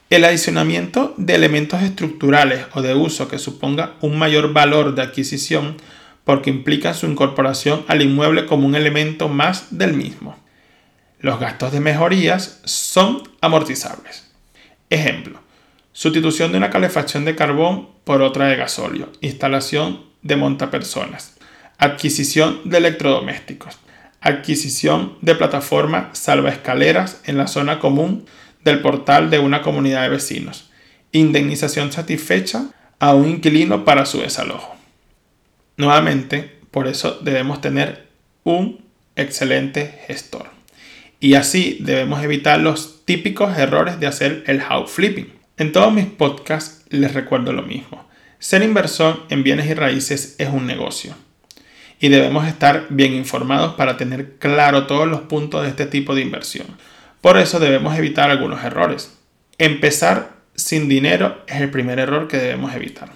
El 0.10 0.24
adicionamiento 0.24 1.14
de 1.18 1.36
elementos 1.36 1.82
estructurales 1.82 2.66
o 2.74 2.82
de 2.82 2.94
uso 2.94 3.28
que 3.28 3.40
suponga 3.40 3.96
un 4.02 4.18
mayor 4.18 4.54
valor 4.54 4.96
de 4.96 5.02
adquisición 5.02 5.78
porque 6.24 6.50
implica 6.50 6.94
su 6.94 7.06
incorporación 7.06 7.86
al 7.88 8.02
inmueble 8.02 8.46
como 8.46 8.68
un 8.68 8.76
elemento 8.76 9.30
más 9.30 9.78
del 9.78 9.94
mismo. 9.94 10.38
Los 11.20 11.40
gastos 11.40 11.72
de 11.72 11.80
mejorías 11.80 12.62
son 12.66 13.24
amortizables. 13.42 14.32
Ejemplo, 14.90 15.40
Sustitución 15.98 16.52
de 16.52 16.58
una 16.58 16.72
calefacción 16.72 17.24
de 17.24 17.38
carbón 17.38 17.88
por 18.04 18.22
otra 18.22 18.48
de 18.48 18.58
gasóleo. 18.58 19.14
Instalación 19.22 20.02
de 20.24 20.36
montapersonas. 20.36 21.38
Adquisición 21.78 22.60
de 22.66 22.80
electrodomésticos. 22.80 23.80
Adquisición 24.20 25.18
de 25.22 25.36
plataforma 25.36 26.10
salvaescaleras 26.12 27.22
en 27.24 27.38
la 27.38 27.48
zona 27.48 27.80
común 27.80 28.26
del 28.66 28.82
portal 28.82 29.30
de 29.30 29.40
una 29.40 29.62
comunidad 29.62 30.02
de 30.02 30.10
vecinos. 30.10 30.70
indemnización 31.14 31.94
satisfecha 31.94 32.66
a 33.00 33.14
un 33.14 33.30
inquilino 33.30 33.86
para 33.86 34.06
su 34.06 34.20
desalojo. 34.20 34.76
Nuevamente, 35.78 36.58
por 36.72 36.90
eso 36.90 37.20
debemos 37.22 37.62
tener 37.62 38.08
un 38.44 38.84
excelente 39.16 40.02
gestor. 40.08 40.48
Y 41.22 41.36
así 41.36 41.78
debemos 41.80 42.22
evitar 42.22 42.60
los 42.60 43.06
típicos 43.06 43.58
errores 43.58 43.98
de 44.02 44.08
hacer 44.08 44.44
el 44.48 44.60
house 44.60 44.92
flipping. 44.92 45.45
En 45.58 45.72
todos 45.72 45.94
mis 45.94 46.08
podcasts 46.08 46.84
les 46.90 47.14
recuerdo 47.14 47.54
lo 47.54 47.62
mismo. 47.62 48.06
Ser 48.40 48.62
inversor 48.62 49.24
en 49.30 49.42
bienes 49.42 49.68
y 49.68 49.74
raíces 49.74 50.36
es 50.38 50.50
un 50.50 50.68
negocio. 50.68 51.16
Y 51.98 52.10
debemos 52.10 52.46
estar 52.46 52.88
bien 52.90 53.14
informados 53.14 53.76
para 53.76 53.96
tener 53.96 54.34
claro 54.38 54.86
todos 54.86 55.08
los 55.08 55.22
puntos 55.22 55.64
de 55.64 55.70
este 55.70 55.86
tipo 55.86 56.14
de 56.14 56.22
inversión. 56.22 56.68
Por 57.22 57.38
eso 57.38 57.62
debemos 57.62 57.98
evitar 57.98 58.30
algunos 58.30 58.66
errores. 58.66 59.18
Empezar 59.58 60.34
sin 60.56 60.90
dinero 60.90 61.42
es 61.48 61.62
el 61.62 61.70
primer 61.70 62.00
error 62.00 62.28
que 62.28 62.36
debemos 62.36 62.76
evitar. 62.76 63.08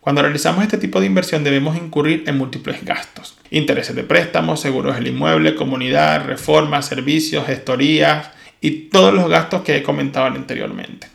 Cuando 0.00 0.22
realizamos 0.22 0.64
este 0.64 0.78
tipo 0.78 1.00
de 1.00 1.06
inversión 1.06 1.44
debemos 1.44 1.76
incurrir 1.76 2.24
en 2.26 2.38
múltiples 2.38 2.82
gastos. 2.82 3.36
Intereses 3.50 3.94
de 3.94 4.04
préstamos, 4.04 4.58
seguros 4.58 4.94
del 4.94 5.08
inmueble, 5.08 5.54
comunidad, 5.54 6.24
reformas, 6.24 6.86
servicios, 6.86 7.44
gestorías 7.44 8.30
y 8.62 8.88
todos 8.88 9.12
los 9.12 9.28
gastos 9.28 9.60
que 9.60 9.76
he 9.76 9.82
comentado 9.82 10.24
anteriormente. 10.24 11.13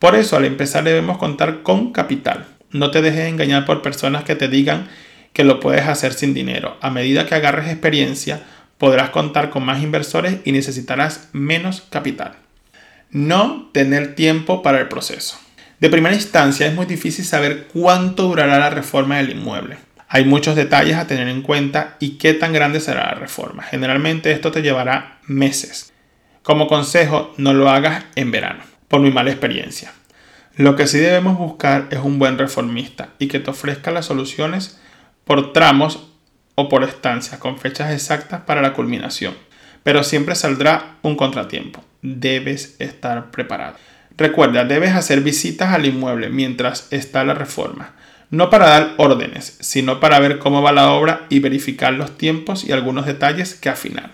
Por 0.00 0.16
eso 0.16 0.36
al 0.36 0.46
empezar 0.46 0.82
debemos 0.82 1.18
contar 1.18 1.62
con 1.62 1.92
capital. 1.92 2.46
No 2.70 2.90
te 2.90 3.02
dejes 3.02 3.28
engañar 3.28 3.66
por 3.66 3.82
personas 3.82 4.24
que 4.24 4.34
te 4.34 4.48
digan 4.48 4.88
que 5.34 5.44
lo 5.44 5.60
puedes 5.60 5.86
hacer 5.86 6.14
sin 6.14 6.32
dinero. 6.32 6.78
A 6.80 6.90
medida 6.90 7.26
que 7.26 7.34
agarres 7.34 7.68
experiencia, 7.68 8.42
podrás 8.78 9.10
contar 9.10 9.50
con 9.50 9.62
más 9.62 9.82
inversores 9.82 10.38
y 10.44 10.52
necesitarás 10.52 11.28
menos 11.32 11.82
capital. 11.82 12.32
No 13.10 13.68
tener 13.72 14.14
tiempo 14.14 14.62
para 14.62 14.80
el 14.80 14.88
proceso. 14.88 15.38
De 15.80 15.90
primera 15.90 16.14
instancia 16.14 16.66
es 16.66 16.74
muy 16.74 16.86
difícil 16.86 17.26
saber 17.26 17.66
cuánto 17.70 18.22
durará 18.22 18.58
la 18.58 18.70
reforma 18.70 19.18
del 19.18 19.30
inmueble. 19.30 19.76
Hay 20.08 20.24
muchos 20.24 20.56
detalles 20.56 20.96
a 20.96 21.06
tener 21.06 21.28
en 21.28 21.42
cuenta 21.42 21.96
y 22.00 22.16
qué 22.16 22.32
tan 22.32 22.54
grande 22.54 22.80
será 22.80 23.04
la 23.04 23.14
reforma. 23.14 23.64
Generalmente 23.64 24.32
esto 24.32 24.50
te 24.50 24.62
llevará 24.62 25.18
meses. 25.26 25.92
Como 26.42 26.68
consejo, 26.68 27.34
no 27.36 27.52
lo 27.52 27.68
hagas 27.68 28.04
en 28.14 28.30
verano, 28.30 28.62
por 28.90 29.00
mi 29.00 29.12
mala 29.12 29.30
experiencia. 29.30 29.92
Lo 30.56 30.74
que 30.74 30.88
sí 30.88 30.98
debemos 30.98 31.38
buscar 31.38 31.86
es 31.90 32.00
un 32.00 32.18
buen 32.18 32.36
reformista 32.36 33.10
y 33.20 33.28
que 33.28 33.38
te 33.38 33.50
ofrezca 33.50 33.92
las 33.92 34.06
soluciones 34.06 34.80
por 35.24 35.52
tramos 35.52 36.08
o 36.56 36.68
por 36.68 36.82
estancias 36.82 37.38
con 37.38 37.56
fechas 37.56 37.92
exactas 37.92 38.40
para 38.42 38.60
la 38.60 38.72
culminación. 38.72 39.34
Pero 39.84 40.02
siempre 40.02 40.34
saldrá 40.34 40.96
un 41.02 41.14
contratiempo. 41.14 41.84
Debes 42.02 42.74
estar 42.80 43.30
preparado. 43.30 43.76
Recuerda, 44.16 44.64
debes 44.64 44.92
hacer 44.92 45.20
visitas 45.20 45.72
al 45.72 45.86
inmueble 45.86 46.28
mientras 46.28 46.88
está 46.90 47.24
la 47.24 47.32
reforma, 47.32 47.94
no 48.30 48.50
para 48.50 48.68
dar 48.68 48.94
órdenes, 48.98 49.56
sino 49.60 50.00
para 50.00 50.18
ver 50.18 50.38
cómo 50.40 50.62
va 50.62 50.72
la 50.72 50.90
obra 50.90 51.26
y 51.30 51.38
verificar 51.38 51.94
los 51.94 52.18
tiempos 52.18 52.64
y 52.64 52.72
algunos 52.72 53.06
detalles 53.06 53.54
que 53.54 53.68
afinar. 53.68 54.10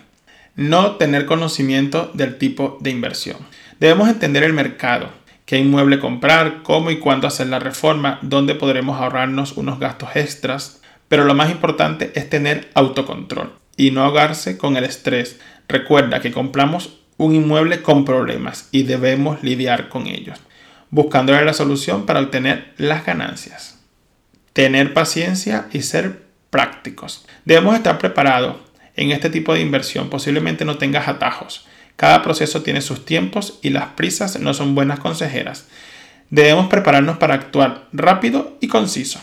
No 0.55 0.95
tener 0.95 1.25
conocimiento 1.25 2.11
del 2.13 2.37
tipo 2.37 2.77
de 2.79 2.91
inversión. 2.91 3.37
Debemos 3.79 4.09
entender 4.09 4.43
el 4.43 4.53
mercado, 4.53 5.09
qué 5.45 5.57
inmueble 5.57 5.99
comprar, 5.99 6.63
cómo 6.63 6.91
y 6.91 6.97
cuándo 6.97 7.27
hacer 7.27 7.47
la 7.47 7.59
reforma, 7.59 8.19
dónde 8.21 8.55
podremos 8.55 8.99
ahorrarnos 8.99 9.53
unos 9.53 9.79
gastos 9.79 10.15
extras, 10.15 10.81
pero 11.07 11.25
lo 11.25 11.35
más 11.35 11.51
importante 11.51 12.11
es 12.15 12.29
tener 12.29 12.69
autocontrol 12.73 13.53
y 13.75 13.91
no 13.91 14.03
ahogarse 14.03 14.57
con 14.57 14.77
el 14.77 14.83
estrés. 14.83 15.39
Recuerda 15.67 16.21
que 16.21 16.31
compramos 16.31 16.97
un 17.17 17.35
inmueble 17.35 17.81
con 17.81 18.03
problemas 18.03 18.69
y 18.71 18.83
debemos 18.83 19.43
lidiar 19.43 19.89
con 19.89 20.07
ellos, 20.07 20.39
buscándole 20.89 21.45
la 21.45 21.53
solución 21.53 22.05
para 22.05 22.19
obtener 22.19 22.73
las 22.77 23.05
ganancias. 23.05 23.79
Tener 24.53 24.93
paciencia 24.93 25.67
y 25.71 25.83
ser 25.83 26.23
prácticos. 26.49 27.25
Debemos 27.45 27.75
estar 27.75 27.99
preparados 27.99 28.55
en 28.95 29.11
este 29.11 29.29
tipo 29.29 29.53
de 29.53 29.61
inversión. 29.61 30.09
Posiblemente 30.09 30.65
no 30.65 30.77
tengas 30.77 31.07
atajos. 31.07 31.67
Cada 31.97 32.21
proceso 32.21 32.61
tiene 32.61 32.81
sus 32.81 33.05
tiempos 33.05 33.59
y 33.61 33.71
las 33.71 33.87
prisas 33.87 34.39
no 34.39 34.53
son 34.53 34.75
buenas 34.75 34.99
consejeras. 34.99 35.67
Debemos 36.29 36.67
prepararnos 36.67 37.17
para 37.17 37.33
actuar 37.33 37.87
rápido 37.91 38.57
y 38.61 38.67
conciso. 38.67 39.19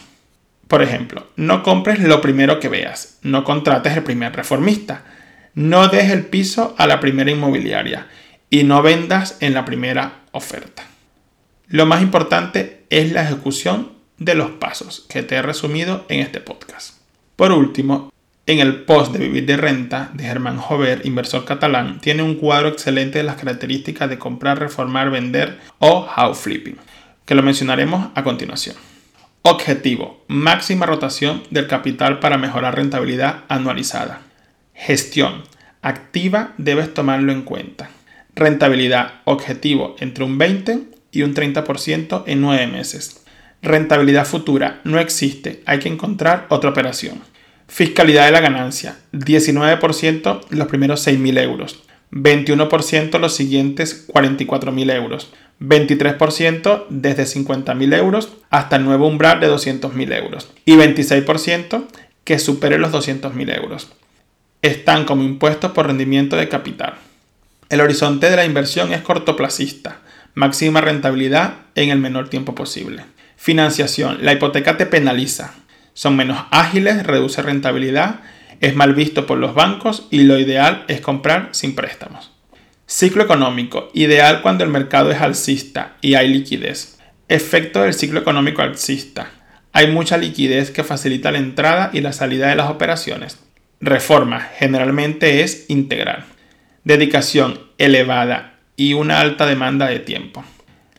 Por 0.68 0.82
ejemplo, 0.82 1.28
no 1.37 1.62
compres 1.62 2.00
lo 2.00 2.20
primero 2.20 2.58
que 2.58 2.68
veas, 2.68 3.18
no 3.22 3.44
contrates 3.44 3.96
el 3.96 4.02
primer 4.02 4.34
reformista, 4.34 5.04
no 5.54 5.88
des 5.88 6.10
el 6.10 6.26
piso 6.26 6.74
a 6.76 6.87
la 6.87 6.98
primera 6.98 7.30
inmobiliaria 7.30 8.08
y 8.50 8.64
no 8.64 8.82
vendas 8.82 9.37
en 9.40 9.54
la 9.54 9.64
primera 9.64 10.22
oferta. 10.32 10.84
Lo 11.68 11.87
más 11.87 12.02
importante 12.02 12.84
es 12.90 13.12
la 13.12 13.22
ejecución 13.22 13.92
de 14.18 14.34
los 14.34 14.50
pasos 14.52 15.06
que 15.08 15.22
te 15.22 15.37
he 15.37 15.42
resumido 15.42 16.06
en 16.08 16.20
este 16.20 16.40
podcast. 16.40 16.96
Por 17.37 17.52
último, 17.52 18.12
en 18.46 18.59
el 18.59 18.83
post 18.85 19.12
de 19.12 19.20
Vivir 19.20 19.46
de 19.46 19.57
Renta 19.57 20.11
de 20.12 20.24
Germán 20.24 20.59
Jover, 20.59 21.00
inversor 21.04 21.44
catalán, 21.44 22.00
tiene 22.00 22.22
un 22.22 22.35
cuadro 22.35 22.68
excelente 22.68 23.18
de 23.18 23.24
las 23.24 23.37
características 23.37 24.11
de 24.11 24.18
comprar, 24.18 24.59
reformar, 24.59 25.11
vender 25.11 25.59
o 25.78 26.02
house 26.02 26.38
flipping, 26.38 26.76
que 27.24 27.35
lo 27.35 27.42
mencionaremos 27.42 28.09
a 28.14 28.22
continuación. 28.22 28.76
Objetivo, 29.40 30.24
máxima 30.28 30.87
rotación 30.87 31.42
del 31.50 31.66
capital 31.66 32.18
para 32.18 32.38
mejorar 32.38 32.76
rentabilidad 32.76 33.44
anualizada. 33.48 34.22
Gestión. 34.74 35.42
Activa 35.83 36.54
debes 36.57 36.92
tomarlo 36.92 37.33
en 37.33 37.42
cuenta. 37.42 37.90
Rentabilidad. 38.35 39.20
Objetivo 39.24 39.96
entre 40.00 40.24
un 40.24 40.38
20 40.38 40.80
y 41.12 41.22
un 41.22 41.35
30% 41.35 42.24
en 42.26 42.40
9 42.40 42.66
meses. 42.68 43.22
Rentabilidad 43.62 44.26
futura. 44.26 44.80
No 44.85 44.98
existe. 44.98 45.62
Hay 45.66 45.78
que 45.78 45.88
encontrar 45.88 46.46
otra 46.48 46.70
operación. 46.70 47.20
Fiscalidad 47.68 48.27
de 48.27 48.33
la 48.33 48.40
ganancia. 48.40 48.96
19% 49.12 50.40
los 50.50 50.68
primeros 50.68 51.07
6.000 51.07 51.40
euros. 51.42 51.83
21% 52.12 53.18
los 53.18 53.35
siguientes 53.35 54.07
44.000 54.09 54.92
euros. 54.94 55.33
23% 55.61 56.87
desde 56.88 57.24
50.000 57.24 57.96
euros 57.96 58.33
hasta 58.50 58.77
el 58.77 58.85
nuevo 58.85 59.07
umbral 59.09 59.40
de 59.40 59.48
200.000 59.48 60.16
euros. 60.16 60.50
Y 60.64 60.77
26% 60.77 61.87
que 62.24 62.38
supere 62.38 62.79
los 62.79 62.92
200.000 62.92 63.57
euros 63.57 63.88
están 64.64 65.05
como 65.05 65.22
impuestos 65.22 65.72
por 65.72 65.87
rendimiento 65.87 66.37
de 66.37 66.48
capital. 66.48 66.94
El 67.68 67.83
horizonte 67.83 68.31
de 68.31 68.37
la 68.37 68.46
inversión 68.46 68.94
es 68.94 69.03
cortoplacista, 69.03 69.98
máxima 70.33 70.81
rentabilidad 70.81 71.57
en 71.74 71.90
el 71.90 71.98
menor 71.98 72.31
tiempo 72.31 72.55
posible. 72.55 73.05
Financiación. 73.37 74.24
La 74.24 74.33
hipoteca 74.33 74.79
te 74.79 74.87
penaliza. 74.87 75.55
Son 75.94 76.16
menos 76.16 76.44
ágiles, 76.50 77.07
reduce 77.07 77.40
rentabilidad, 77.40 78.20
es 78.61 78.74
mal 78.74 78.94
visto 78.94 79.26
por 79.26 79.38
los 79.38 79.54
bancos 79.54 80.07
y 80.11 80.24
lo 80.24 80.38
ideal 80.38 80.85
es 80.88 81.00
comprar 81.00 81.48
sin 81.52 81.74
préstamos. 81.74 82.33
Ciclo 82.87 83.22
económico. 83.22 83.90
Ideal 83.94 84.42
cuando 84.42 84.64
el 84.64 84.70
mercado 84.70 85.11
es 85.11 85.20
alcista 85.20 85.96
y 86.00 86.14
hay 86.14 86.28
liquidez. 86.28 86.98
Efecto 87.28 87.83
del 87.83 87.94
ciclo 87.94 88.20
económico 88.20 88.61
alcista. 88.61 89.30
Hay 89.72 89.87
mucha 89.88 90.16
liquidez 90.16 90.70
que 90.70 90.85
facilita 90.85 91.33
la 91.33 91.38
entrada 91.38 91.90
y 91.92 92.00
la 92.00 92.12
salida 92.12 92.48
de 92.48 92.57
las 92.57 92.70
operaciones. 92.70 93.38
Reforma 93.80 94.40
generalmente 94.40 95.42
es 95.42 95.66
integral. 95.68 96.24
Dedicación 96.85 97.61
elevada 97.78 98.59
y 98.76 98.94
una 98.94 99.20
alta 99.20 99.46
demanda 99.46 99.87
de 99.87 100.00
tiempo. 100.00 100.44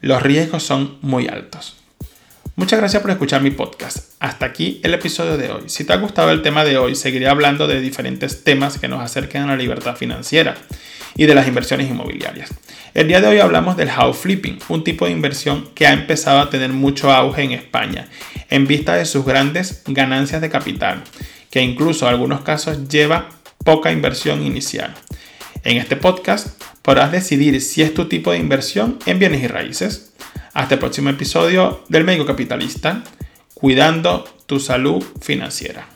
Los 0.01 0.21
riesgos 0.21 0.63
son 0.63 0.97
muy 1.01 1.27
altos. 1.27 1.84
Muchas 2.57 2.79
gracias 2.79 3.01
por 3.01 3.11
escuchar 3.11 3.41
mi 3.41 3.51
podcast. 3.51 4.13
Hasta 4.19 4.45
aquí 4.45 4.79
el 4.83 4.93
episodio 4.93 5.35
de 5.37 5.51
hoy. 5.51 5.63
Si 5.67 5.83
te 5.83 5.91
ha 5.91 5.97
gustado 5.97 6.31
el 6.31 6.41
tema 6.41 6.63
de 6.63 6.77
hoy, 6.77 6.95
seguiré 6.95 7.27
hablando 7.27 7.67
de 7.67 7.81
diferentes 7.81 8.45
temas 8.45 8.79
que 8.79 8.87
nos 8.87 9.01
acerquen 9.01 9.43
a 9.43 9.47
la 9.47 9.57
libertad 9.57 9.95
financiera 9.97 10.55
y 11.17 11.25
de 11.25 11.35
las 11.35 11.47
inversiones 11.47 11.89
inmobiliarias. 11.89 12.49
El 12.93 13.09
día 13.09 13.19
de 13.19 13.27
hoy 13.27 13.39
hablamos 13.39 13.75
del 13.75 13.89
house 13.89 14.17
flipping, 14.17 14.59
un 14.69 14.85
tipo 14.85 15.05
de 15.05 15.11
inversión 15.11 15.69
que 15.75 15.85
ha 15.85 15.91
empezado 15.91 16.39
a 16.39 16.49
tener 16.49 16.71
mucho 16.71 17.11
auge 17.11 17.43
en 17.43 17.51
España 17.51 18.07
en 18.49 18.67
vista 18.67 18.95
de 18.95 19.05
sus 19.05 19.25
grandes 19.25 19.83
ganancias 19.87 20.39
de 20.39 20.49
capital 20.49 21.03
que 21.55 21.61
incluso 21.61 22.05
en 22.05 22.13
algunos 22.13 22.41
casos 22.41 22.89
lleva 22.89 23.29
poca 23.63 23.91
inversión 23.91 24.45
inicial. 24.45 24.93
En 25.63 25.77
este 25.77 25.95
podcast 25.95 26.61
podrás 26.81 27.11
decidir 27.11 27.61
si 27.61 27.81
es 27.81 27.93
tu 27.93 28.09
tipo 28.09 28.31
de 28.31 28.39
inversión 28.39 28.99
en 29.05 29.19
bienes 29.19 29.41
y 29.41 29.47
raíces. 29.47 30.14
Hasta 30.55 30.75
el 30.75 30.79
próximo 30.79 31.09
episodio 31.09 31.83
del 31.89 32.05
Médico 32.05 32.25
Capitalista, 32.25 33.03
cuidando 33.53 34.23
tu 34.45 34.57
salud 34.61 35.03
financiera. 35.21 35.89